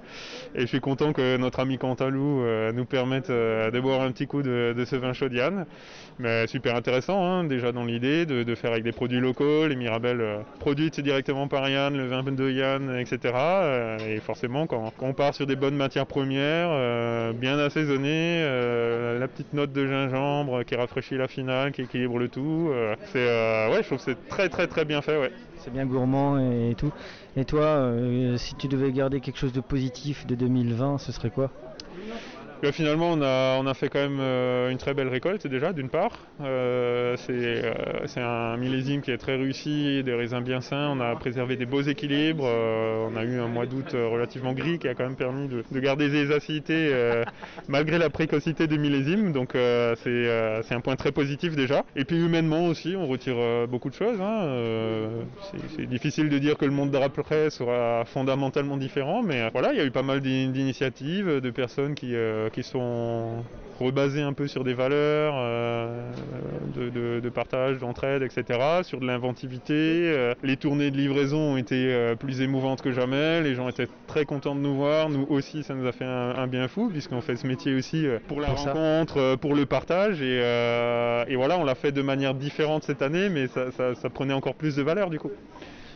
Et 0.54 0.60
je 0.60 0.66
suis 0.66 0.78
content 0.78 1.12
que 1.12 1.36
notre 1.36 1.58
ami 1.58 1.78
Cantalou 1.78 2.42
euh, 2.42 2.70
nous 2.70 2.84
permette 2.84 3.30
euh, 3.30 3.72
de 3.72 3.80
boire 3.80 4.02
un 4.02 4.12
petit 4.12 4.28
coup 4.28 4.42
de, 4.42 4.72
de 4.76 4.84
ce 4.84 4.94
vin 4.94 5.12
chaud 5.14 5.28
de 5.28 5.34
Yann. 5.34 5.66
Mais 6.20 6.46
super 6.46 6.76
intéressant 6.76 7.24
hein, 7.24 7.42
déjà 7.42 7.72
dans 7.72 7.84
l'idée 7.84 8.24
de, 8.24 8.44
de 8.44 8.54
faire 8.54 8.70
avec 8.70 8.84
des 8.84 8.92
produits 8.92 9.18
locaux, 9.18 9.66
les 9.66 9.74
Mirabelles 9.74 10.44
produites 10.60 11.00
directement 11.00 11.48
par 11.48 11.68
Yann, 11.68 11.96
le 11.96 12.06
vin 12.06 12.22
de 12.22 12.50
Yann, 12.50 13.00
etc. 13.00 13.34
Et 14.06 14.20
forcément 14.20 14.68
quand, 14.68 14.92
quand 14.96 15.06
on 15.06 15.12
part 15.12 15.34
sur 15.34 15.48
des 15.48 15.56
bonnes 15.56 15.74
matières 15.74 16.06
premières, 16.06 17.32
bien 17.34 17.58
assaisonnées, 17.58 18.42
la 19.18 19.26
petite 19.26 19.54
note 19.54 19.72
de 19.72 19.88
gingembre 19.88 20.62
qui 20.64 20.76
rafraîchit 20.76 21.16
la 21.16 21.26
finale, 21.26 21.72
qui 21.72 21.82
équilibre 21.82 22.11
le 22.18 22.28
tout, 22.28 22.68
euh, 22.70 22.94
c'est 23.12 23.26
euh, 23.28 23.70
ouais 23.70 23.82
je 23.82 23.86
trouve 23.86 23.98
c'est 23.98 24.28
très 24.28 24.48
très 24.48 24.66
très 24.66 24.84
bien 24.84 25.02
fait 25.02 25.18
ouais. 25.18 25.32
C'est 25.58 25.72
bien 25.72 25.86
gourmand 25.86 26.38
et, 26.38 26.74
tout. 26.76 26.90
Et 27.36 27.44
toi, 27.44 27.62
euh, 27.62 28.36
si 28.36 28.56
tu 28.56 28.66
devais 28.66 28.90
garder 28.90 29.20
quelque 29.20 29.38
chose 29.38 29.52
de 29.52 29.60
positif 29.60 30.26
de 30.26 30.34
2020, 30.34 30.98
ce 30.98 31.12
serait 31.12 31.30
quoi? 31.30 31.52
Là, 32.62 32.70
finalement, 32.70 33.10
on 33.10 33.20
a, 33.22 33.58
on 33.60 33.66
a 33.66 33.74
fait 33.74 33.88
quand 33.88 33.98
même 33.98 34.20
euh, 34.20 34.70
une 34.70 34.78
très 34.78 34.94
belle 34.94 35.08
récolte 35.08 35.48
déjà, 35.48 35.72
d'une 35.72 35.90
part. 35.90 36.28
Euh, 36.40 37.16
c'est 37.16 37.32
euh, 37.32 37.74
c'est 38.06 38.20
un 38.20 38.56
millésime 38.56 39.00
qui 39.02 39.10
est 39.10 39.18
très 39.18 39.34
réussi, 39.34 40.04
des 40.04 40.14
raisins 40.14 40.40
bien 40.42 40.60
sains. 40.60 40.90
On 40.96 41.00
a 41.00 41.16
préservé 41.16 41.56
des 41.56 41.66
beaux 41.66 41.80
équilibres. 41.82 42.44
on 42.44 43.16
a 43.16 43.24
eu 43.24 43.40
un 43.40 43.48
mois 43.48 43.66
d'août 43.66 43.90
relativement 43.94 44.52
gris 44.52 44.78
qui 44.78 44.86
a 44.86 44.94
quand 44.94 45.02
même 45.02 45.16
permis 45.16 45.48
de, 45.48 45.64
de 45.68 45.80
garder 45.80 46.08
des 46.08 46.30
acidités 46.30 46.92
malgré 47.66 47.98
la 47.98 48.10
précocité 48.10 48.68
du 48.68 48.78
millésime. 48.78 49.32
Donc 49.32 49.50
c'est 49.54 50.62
c'est 50.62 50.74
un 50.76 50.80
point 50.80 50.94
très 50.94 51.10
positif 51.10 51.56
déjà. 51.56 51.84
Et 51.96 52.04
puis 52.04 52.16
humainement 52.24 52.66
aussi, 52.66 52.94
on 52.96 53.08
retire 53.08 53.66
beaucoup 53.68 53.90
de 53.90 53.94
choses. 53.94 54.20
hein. 54.20 55.26
C'est- 55.40 55.86
difficile 55.86 56.28
de 56.28 56.38
dire 56.38 56.56
que 56.56 56.64
le 56.64 56.70
monde 56.70 56.90
d'après 56.90 57.50
sera 57.50 58.04
fondamentalement 58.06 58.76
différent, 58.76 59.22
mais 59.22 59.50
voilà, 59.52 59.72
il 59.72 59.78
y 59.78 59.80
a 59.80 59.84
eu 59.84 59.90
pas 59.90 60.02
mal 60.02 60.20
d'in- 60.20 60.48
d'initiatives, 60.50 61.40
de 61.40 61.50
personnes 61.50 61.94
qui, 61.94 62.14
qui 62.52 62.62
sont 62.62 63.42
rebasées 63.80 64.22
un 64.22 64.32
peu 64.32 64.46
sur 64.46 64.62
des 64.62 64.74
valeurs 64.74 65.34
euh, 65.38 66.12
de, 66.76 66.88
de- 66.90 67.20
de 67.20 67.28
partage, 67.30 67.78
d'entraide, 67.78 68.22
etc., 68.22 68.58
sur 68.82 69.00
de 69.00 69.06
l'inventivité. 69.06 69.72
Euh, 69.74 70.34
les 70.44 70.56
tournées 70.56 70.90
de 70.90 70.96
livraison 70.96 71.38
ont 71.54 71.56
été 71.56 71.92
euh, 71.92 72.14
plus 72.14 72.42
émouvantes 72.42 72.80
que 72.82 72.92
jamais, 72.92 73.42
les 73.42 73.54
gens 73.54 73.68
étaient 73.68 73.88
très 74.06 74.24
contents 74.24 74.54
de 74.54 74.60
nous 74.60 74.74
voir, 74.76 75.08
nous 75.08 75.26
aussi 75.30 75.62
ça 75.64 75.74
nous 75.74 75.86
a 75.86 75.92
fait 75.92 76.04
un, 76.04 76.34
un 76.36 76.46
bien 76.46 76.68
fou, 76.68 76.88
puisqu'on 76.90 77.20
fait 77.22 77.34
ce 77.36 77.46
métier 77.46 77.74
aussi 77.74 78.06
pour 78.28 78.40
la 78.40 78.48
Pour 78.48 78.58
rencontre, 78.66 79.36
pour 79.36 79.54
le 79.54 79.66
partage, 79.66 80.20
et, 80.22 80.36
et 81.28 81.36
voilà, 81.36 81.58
on 81.58 81.64
l'a 81.64 81.74
fait 81.74 81.92
de 81.92 82.02
manière 82.02 82.34
différente 82.34 82.84
cette 82.84 83.02
année, 83.02 83.28
mais 83.30 83.48
ça, 83.48 83.70
ça- 83.72 83.94
ça 83.94 84.10
prenait 84.10 84.34
encore 84.34 84.54
plus 84.54 84.76
de 84.76 84.82
valeur 84.82 85.10
du 85.10 85.18
coup. 85.18 85.30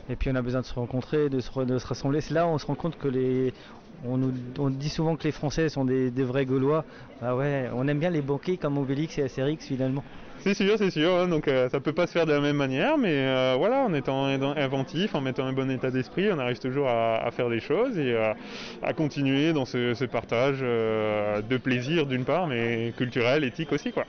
Et 0.08 0.14
puis 0.16 0.30
on 0.32 0.36
a 0.36 0.42
besoin 0.42 0.60
de 0.60 0.66
se 0.66 0.74
rencontrer, 0.74 1.28
de 1.28 1.40
se, 1.40 1.60
de 1.64 1.78
se 1.78 1.86
rassembler. 1.86 2.20
C'est 2.20 2.32
là 2.34 2.46
où 2.46 2.50
on 2.50 2.58
se 2.58 2.66
rend 2.66 2.76
compte 2.76 2.96
que 2.96 3.08
les. 3.08 3.52
On, 4.04 4.16
nous, 4.18 4.32
on 4.58 4.70
dit 4.70 4.90
souvent 4.90 5.16
que 5.16 5.24
les 5.24 5.32
Français 5.32 5.68
sont 5.68 5.84
des, 5.84 6.10
des 6.10 6.22
vrais 6.24 6.44
Gaulois. 6.46 6.84
Ah 7.22 7.34
ouais, 7.34 7.70
on 7.74 7.88
aime 7.88 7.98
bien 7.98 8.10
les 8.10 8.22
banquets 8.22 8.56
comme 8.56 8.78
Obélix 8.78 9.18
et 9.18 9.22
Astérix 9.22 9.66
finalement. 9.66 10.04
C'est 10.40 10.54
sûr, 10.54 10.76
c'est 10.76 10.90
sûr, 10.90 11.12
hein, 11.16 11.28
donc 11.28 11.48
euh, 11.48 11.68
ça 11.70 11.80
peut 11.80 11.94
pas 11.94 12.06
se 12.06 12.12
faire 12.12 12.26
de 12.26 12.32
la 12.32 12.40
même 12.40 12.56
manière, 12.56 12.98
mais 12.98 13.10
euh, 13.10 13.54
voilà, 13.58 13.78
en 13.80 13.94
étant 13.94 14.26
in- 14.26 14.54
inventif, 14.56 15.14
en 15.14 15.20
mettant 15.20 15.46
un 15.46 15.52
bon 15.52 15.68
état 15.70 15.90
d'esprit, 15.90 16.30
on 16.30 16.38
arrive 16.38 16.58
toujours 16.58 16.88
à, 16.88 17.16
à 17.24 17.30
faire 17.30 17.48
des 17.48 17.58
choses 17.58 17.98
et 17.98 18.14
à 18.82 18.92
continuer 18.92 19.52
dans 19.54 19.64
ce, 19.64 19.94
ce 19.94 20.04
partage 20.04 20.58
euh, 20.62 21.40
de 21.40 21.56
plaisir 21.56 22.06
d'une 22.06 22.24
part, 22.24 22.46
mais 22.46 22.92
culturel, 22.96 23.42
éthique 23.44 23.72
aussi 23.72 23.92
quoi. 23.92 24.04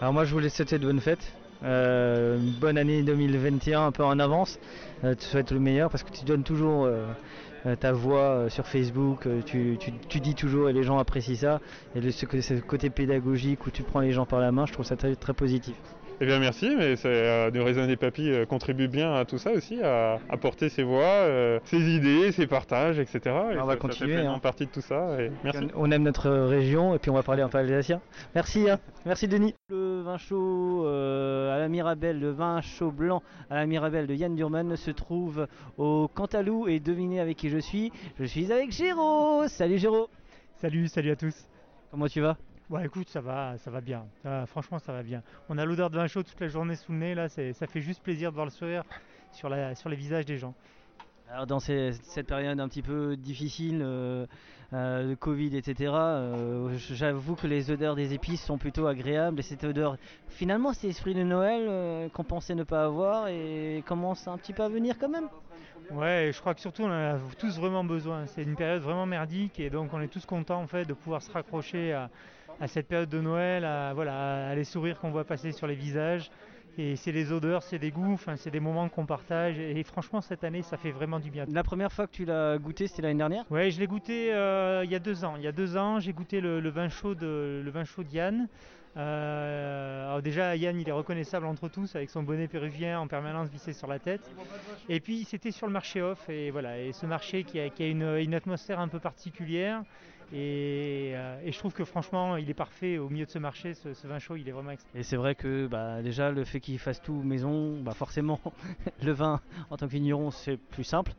Alors 0.00 0.14
moi 0.14 0.24
je 0.24 0.32
voulais 0.32 0.48
te 0.48 0.54
souhaiter 0.56 0.78
de 0.78 0.86
bonnes 0.86 1.00
fêtes. 1.00 1.32
Euh, 1.64 2.38
bonne 2.60 2.78
année 2.78 3.02
2021 3.02 3.86
un 3.86 3.92
peu 3.92 4.04
en 4.04 4.18
avance. 4.18 4.58
Euh, 5.04 5.14
te 5.14 5.22
souhaite 5.24 5.50
le 5.50 5.58
meilleur 5.60 5.90
parce 5.90 6.02
que 6.04 6.10
tu 6.10 6.24
donnes 6.24 6.44
toujours 6.44 6.84
euh, 6.84 7.06
euh, 7.66 7.74
ta 7.76 7.92
voix 7.92 8.48
sur 8.48 8.66
Facebook. 8.66 9.26
tu, 9.46 9.76
tu- 9.80 9.92
tu 10.08 10.20
dis 10.20 10.34
toujours 10.34 10.68
et 10.68 10.72
les 10.72 10.82
gens 10.84 10.98
apprécient 10.98 11.34
ça. 11.36 11.60
Et 11.94 12.00
le, 12.00 12.10
ce, 12.10 12.26
ce 12.40 12.54
côté 12.60 12.90
pédagogique 12.90 13.66
où 13.66 13.70
tu 13.70 13.82
prends 13.82 14.00
les 14.00 14.12
gens 14.12 14.26
par 14.26 14.40
la 14.40 14.52
main, 14.52 14.66
je 14.66 14.72
trouve 14.72 14.86
ça 14.86 14.96
très, 14.96 15.14
très 15.16 15.34
positif. 15.34 15.74
Eh 16.20 16.26
bien 16.26 16.40
merci, 16.40 16.74
mais 16.76 16.96
c'est, 16.96 17.08
euh, 17.08 17.50
raisin 17.62 17.86
des 17.86 17.96
papilles 17.96 18.32
euh, 18.32 18.44
contribue 18.44 18.88
bien 18.88 19.14
à 19.14 19.24
tout 19.24 19.38
ça 19.38 19.52
aussi, 19.52 19.80
à 19.80 20.18
apporter 20.28 20.68
ses 20.68 20.82
voix, 20.82 21.04
euh, 21.04 21.60
ses 21.64 21.78
idées, 21.78 22.32
ses 22.32 22.48
partages, 22.48 22.98
etc. 22.98 23.20
Et 23.52 23.58
on 23.58 23.66
va 23.66 23.74
ça 23.74 23.76
continuer, 23.76 24.10
fait 24.10 24.16
pleinement 24.16 24.34
hein. 24.34 24.40
partie 24.40 24.66
de 24.66 24.70
tout 24.70 24.80
ça. 24.80 25.20
Et 25.22 25.30
merci. 25.44 25.68
On 25.76 25.88
aime 25.92 26.02
notre 26.02 26.28
région 26.28 26.96
et 26.96 26.98
puis 26.98 27.12
on 27.12 27.14
va 27.14 27.22
parler 27.22 27.42
un 27.42 27.48
peu 27.48 27.58
alsacien. 27.58 28.00
Merci, 28.34 28.68
hein. 28.68 28.80
merci 29.06 29.28
Denis. 29.28 29.54
Le 29.70 30.00
vin 30.02 30.18
chaud 30.18 30.86
euh, 30.86 31.54
à 31.54 31.60
la 31.60 31.68
Mirabelle, 31.68 32.18
le 32.18 32.32
vin 32.32 32.60
chaud 32.62 32.90
blanc 32.90 33.22
à 33.48 33.54
la 33.54 33.66
Mirabelle 33.66 34.08
de 34.08 34.14
Yann 34.14 34.34
Durman 34.34 34.74
se 34.74 34.90
trouve 34.90 35.46
au 35.76 36.08
Cantalou 36.12 36.66
et 36.66 36.80
devinez 36.80 37.20
avec 37.20 37.36
qui 37.36 37.48
je 37.48 37.58
suis. 37.58 37.92
Je 38.18 38.24
suis 38.24 38.52
avec 38.52 38.72
Géraud. 38.72 39.46
Salut 39.46 39.78
Géraud. 39.78 40.08
Salut, 40.56 40.88
salut 40.88 41.12
à 41.12 41.16
tous. 41.16 41.46
Comment 41.92 42.08
tu 42.08 42.20
vas? 42.20 42.36
Bon 42.70 42.80
écoute, 42.80 43.08
ça 43.08 43.20
va, 43.22 43.56
ça 43.58 43.70
va 43.70 43.80
bien. 43.80 44.04
Ça 44.22 44.28
va- 44.28 44.46
franchement, 44.46 44.78
ça 44.78 44.92
va 44.92 45.02
bien. 45.02 45.22
On 45.48 45.56
a 45.56 45.64
l'odeur 45.64 45.88
de 45.88 45.96
vin 45.96 46.06
chaud 46.06 46.22
toute 46.22 46.38
la 46.40 46.48
journée 46.48 46.76
sous 46.76 46.92
le 46.92 46.98
nez 46.98 47.14
là, 47.14 47.28
c'est- 47.30 47.54
ça 47.54 47.66
fait 47.66 47.80
juste 47.80 48.02
plaisir 48.02 48.30
de 48.30 48.34
voir 48.34 48.44
le 48.44 48.50
sourire 48.52 48.82
sur, 49.32 49.48
la, 49.48 49.74
sur 49.74 49.88
les 49.88 49.96
visages 49.96 50.26
des 50.26 50.36
gens. 50.36 50.54
Alors 51.30 51.46
dans 51.46 51.60
ces- 51.60 51.92
cette 52.02 52.26
période 52.26 52.60
un 52.60 52.68
petit 52.68 52.82
peu 52.82 53.16
difficile 53.16 53.80
euh, 53.82 54.26
euh, 54.74 55.10
de 55.10 55.14
Covid, 55.14 55.56
etc., 55.56 55.92
euh, 55.94 56.74
j'avoue 56.78 57.36
que 57.36 57.46
les 57.46 57.70
odeurs 57.70 57.94
des 57.96 58.12
épices 58.12 58.42
sont 58.44 58.58
plutôt 58.58 58.86
agréables 58.86 59.38
et 59.40 59.42
cette 59.42 59.64
odeur, 59.64 59.96
finalement, 60.28 60.74
cet 60.74 60.90
esprit 60.90 61.14
de 61.14 61.22
Noël 61.22 62.10
qu'on 62.12 62.24
pensait 62.24 62.54
ne 62.54 62.64
pas 62.64 62.84
avoir 62.84 63.28
et 63.28 63.82
commence 63.86 64.28
un 64.28 64.36
petit 64.36 64.52
peu 64.52 64.62
à 64.62 64.68
venir 64.68 64.98
quand 64.98 65.08
même. 65.08 65.28
Ouais, 65.90 66.30
je 66.34 66.40
crois 66.40 66.52
que 66.54 66.60
surtout 66.60 66.82
on 66.82 66.88
en 66.88 67.14
a 67.14 67.18
tous 67.38 67.58
vraiment 67.58 67.82
besoin. 67.84 68.26
C'est 68.26 68.42
une 68.42 68.56
période 68.56 68.82
vraiment 68.82 69.06
merdique 69.06 69.58
et 69.58 69.70
donc 69.70 69.94
on 69.94 70.00
est 70.02 70.08
tous 70.08 70.26
contents 70.26 70.60
en 70.60 70.66
fait 70.66 70.84
de 70.84 70.92
pouvoir 70.92 71.22
se 71.22 71.30
raccrocher 71.30 71.94
à, 71.94 72.10
à 72.60 72.66
cette 72.68 72.88
période 72.88 73.08
de 73.08 73.20
Noël, 73.20 73.64
à, 73.64 73.92
voilà, 73.94 74.48
à 74.50 74.54
les 74.54 74.64
sourires 74.64 74.98
qu'on 74.98 75.10
voit 75.10 75.24
passer 75.24 75.52
sur 75.52 75.66
les 75.66 75.74
visages. 75.74 76.30
Et 76.80 76.94
c'est 76.94 77.10
les 77.10 77.32
odeurs, 77.32 77.64
c'est 77.64 77.80
des 77.80 77.90
goûts, 77.90 78.12
enfin, 78.12 78.36
c'est 78.36 78.52
des 78.52 78.60
moments 78.60 78.88
qu'on 78.88 79.04
partage. 79.04 79.58
Et, 79.58 79.82
franchement, 79.82 80.20
cette 80.20 80.44
année, 80.44 80.62
ça 80.62 80.76
fait 80.76 80.92
vraiment 80.92 81.18
du 81.18 81.28
bien. 81.28 81.44
La 81.50 81.64
première 81.64 81.90
fois 81.90 82.06
que 82.06 82.12
tu 82.12 82.24
l'as 82.24 82.56
goûté, 82.56 82.86
c'était 82.86 83.02
l'année 83.02 83.18
dernière? 83.18 83.44
Ouais, 83.50 83.72
je 83.72 83.80
l'ai 83.80 83.88
goûté 83.88 84.32
euh, 84.32 84.82
il 84.84 84.90
y 84.90 84.94
a 84.94 85.00
deux 85.00 85.24
ans. 85.24 85.34
Il 85.36 85.42
y 85.42 85.48
a 85.48 85.52
deux 85.52 85.76
ans, 85.76 85.98
j'ai 85.98 86.12
goûté 86.12 86.40
le, 86.40 86.60
le 86.60 86.68
vin 86.68 86.88
chaud 86.88 87.16
de 87.16 87.62
le 87.64 87.70
vin 87.72 87.84
chaud 87.84 88.04
d'Yann. 88.04 88.46
Euh, 88.96 90.06
alors 90.06 90.22
déjà, 90.22 90.54
Yann, 90.54 90.78
il 90.80 90.88
est 90.88 90.92
reconnaissable 90.92 91.46
entre 91.46 91.68
tous 91.68 91.96
avec 91.96 92.10
son 92.10 92.22
bonnet 92.22 92.46
péruvien 92.46 93.00
en 93.00 93.08
permanence 93.08 93.48
vissé 93.48 93.72
sur 93.72 93.88
la 93.88 93.98
tête. 93.98 94.30
Et 94.88 95.00
puis, 95.00 95.24
c'était 95.24 95.50
sur 95.50 95.66
le 95.66 95.72
marché 95.72 96.00
off. 96.00 96.28
Et 96.28 96.52
voilà, 96.52 96.78
et 96.78 96.92
ce 96.92 97.06
marché 97.06 97.42
qui 97.42 97.58
a, 97.58 97.70
qui 97.70 97.82
a 97.82 97.88
une, 97.88 98.18
une 98.18 98.34
atmosphère 98.34 98.78
un 98.78 98.88
peu 98.88 99.00
particulière. 99.00 99.82
Et, 100.32 101.12
euh, 101.14 101.40
et 101.42 101.52
je 101.52 101.58
trouve 101.58 101.72
que 101.72 101.84
franchement, 101.84 102.36
il 102.36 102.50
est 102.50 102.54
parfait 102.54 102.98
au 102.98 103.08
milieu 103.08 103.24
de 103.24 103.30
ce 103.30 103.38
marché. 103.38 103.74
Ce, 103.74 103.94
ce 103.94 104.06
vin 104.06 104.18
chaud, 104.18 104.36
il 104.36 104.48
est 104.48 104.52
vraiment 104.52 104.72
extra. 104.72 104.90
Et 104.94 105.02
c'est 105.02 105.16
vrai 105.16 105.34
que 105.34 105.66
bah, 105.66 106.02
déjà 106.02 106.30
le 106.30 106.44
fait 106.44 106.60
qu'il 106.60 106.78
fasse 106.78 107.00
tout 107.00 107.22
maison, 107.22 107.80
bah, 107.80 107.92
forcément 107.94 108.40
le 109.02 109.12
vin 109.12 109.40
en 109.70 109.76
tant 109.76 109.86
que 109.86 109.92
vigneron 109.92 110.30
c'est 110.30 110.56
plus 110.56 110.84
simple. 110.84 111.12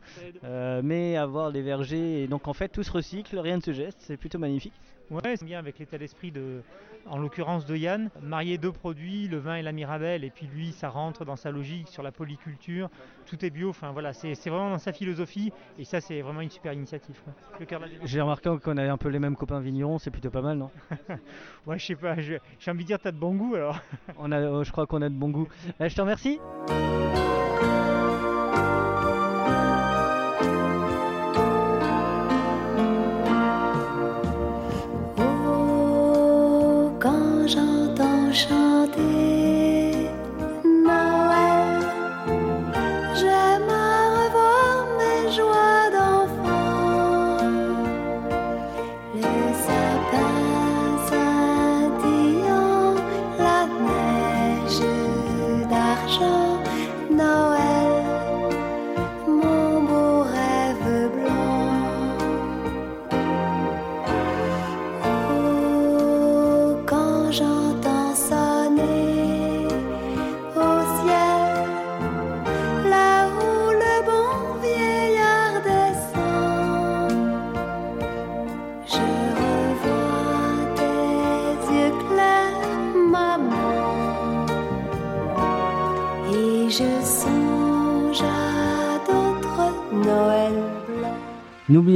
Euh, 0.44 0.80
mais 0.84 1.16
avoir 1.16 1.50
les 1.50 1.62
vergers, 1.62 2.22
et 2.22 2.28
donc 2.28 2.48
en 2.48 2.52
fait 2.52 2.68
tout 2.68 2.82
se 2.82 2.92
recycle, 2.92 3.38
rien 3.38 3.56
ne 3.56 3.62
se 3.62 3.72
geste, 3.72 3.98
c'est 4.00 4.16
plutôt 4.16 4.38
magnifique. 4.38 4.74
Ouais, 5.10 5.36
c'est 5.36 5.44
bien 5.44 5.58
avec 5.58 5.78
l'état 5.80 5.98
d'esprit 5.98 6.30
de, 6.30 6.62
en 7.06 7.18
l'occurrence 7.18 7.66
de 7.66 7.74
Yann, 7.76 8.10
marier 8.22 8.58
deux 8.58 8.70
produits, 8.70 9.26
le 9.26 9.38
vin 9.38 9.56
et 9.56 9.62
la 9.62 9.72
Mirabelle, 9.72 10.22
et 10.22 10.30
puis 10.30 10.46
lui, 10.46 10.70
ça 10.70 10.88
rentre 10.88 11.24
dans 11.24 11.34
sa 11.34 11.50
logique 11.50 11.88
sur 11.88 12.04
la 12.04 12.12
polyculture, 12.12 12.88
tout 13.26 13.44
est 13.44 13.50
bio, 13.50 13.70
enfin 13.70 13.90
voilà, 13.90 14.12
c'est 14.12 14.34
vraiment 14.48 14.70
dans 14.70 14.78
sa 14.78 14.92
philosophie, 14.92 15.52
et 15.78 15.84
ça, 15.84 16.00
c'est 16.00 16.20
vraiment 16.20 16.42
une 16.42 16.50
super 16.50 16.72
initiative. 16.72 17.20
J'ai 18.04 18.20
remarqué 18.20 18.56
qu'on 18.62 18.76
avait 18.76 18.88
un 18.88 18.98
peu 18.98 19.08
les 19.08 19.18
mêmes 19.18 19.36
copains 19.36 19.58
vignerons, 19.58 19.98
c'est 19.98 20.12
plutôt 20.12 20.30
pas 20.30 20.42
mal, 20.42 20.58
non? 20.58 20.70
Ouais, 21.66 21.78
je 21.78 21.86
sais 21.86 21.96
pas, 21.96 22.14
j'ai 22.20 22.40
envie 22.68 22.84
de 22.84 22.86
dire, 22.86 22.98
t'as 23.00 23.10
de 23.12 23.18
bon 23.18 23.34
goût 23.34 23.56
alors. 23.56 23.80
on 24.18 24.30
a, 24.30 24.38
euh, 24.38 24.64
Je 24.64 24.70
crois 24.70 24.86
qu'on 24.86 25.02
a 25.02 25.08
de 25.08 25.14
bon 25.14 25.30
goût. 25.30 25.48
Euh, 25.80 25.88
je 25.88 25.94
te 25.94 26.00
remercie. 26.00 26.38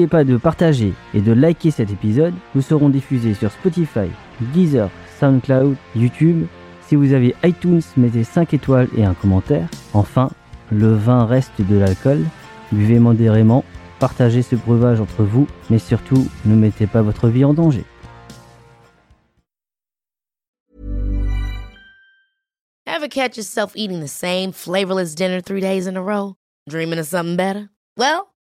N'oubliez 0.04 0.24
pas 0.24 0.30
de 0.30 0.36
partager 0.36 0.92
et 1.14 1.22
de 1.22 1.32
liker 1.32 1.70
cet 1.70 1.90
épisode. 1.90 2.34
Nous 2.54 2.60
serons 2.60 2.90
diffusés 2.90 3.32
sur 3.32 3.50
Spotify, 3.50 4.10
Deezer, 4.52 4.90
SoundCloud, 5.18 5.76
YouTube. 5.96 6.44
Si 6.86 6.94
vous 6.94 7.14
avez 7.14 7.34
iTunes, 7.42 7.80
mettez 7.96 8.22
5 8.22 8.52
étoiles 8.52 8.88
et 8.98 9.04
un 9.04 9.14
commentaire. 9.14 9.66
Enfin, 9.94 10.30
le 10.70 10.92
vin 10.94 11.24
reste 11.24 11.62
de 11.62 11.76
l'alcool. 11.78 12.22
Buvez 12.70 12.98
modérément, 12.98 13.64
partagez 13.98 14.42
ce 14.42 14.56
breuvage 14.56 15.00
entre 15.00 15.22
vous, 15.22 15.46
mais 15.70 15.78
surtout, 15.78 16.28
ne 16.44 16.54
mettez 16.54 16.86
pas 16.86 17.00
votre 17.00 17.28
vie 17.28 17.46
en 17.46 17.54
danger. 17.54 17.84
Catch 23.10 23.36
yourself 23.36 23.74
eating 23.76 24.00
the 24.00 24.08
same 24.08 24.50
flavorless 24.50 25.14
dinner 25.14 25.40
three 25.40 25.60
days 25.60 25.86
in 25.86 25.96
a 25.96 26.02
row? 26.02 26.34
Dreaming 26.68 26.98
of 26.98 27.06
something 27.06 27.36
better? 27.36 27.70
Well, 27.96 28.33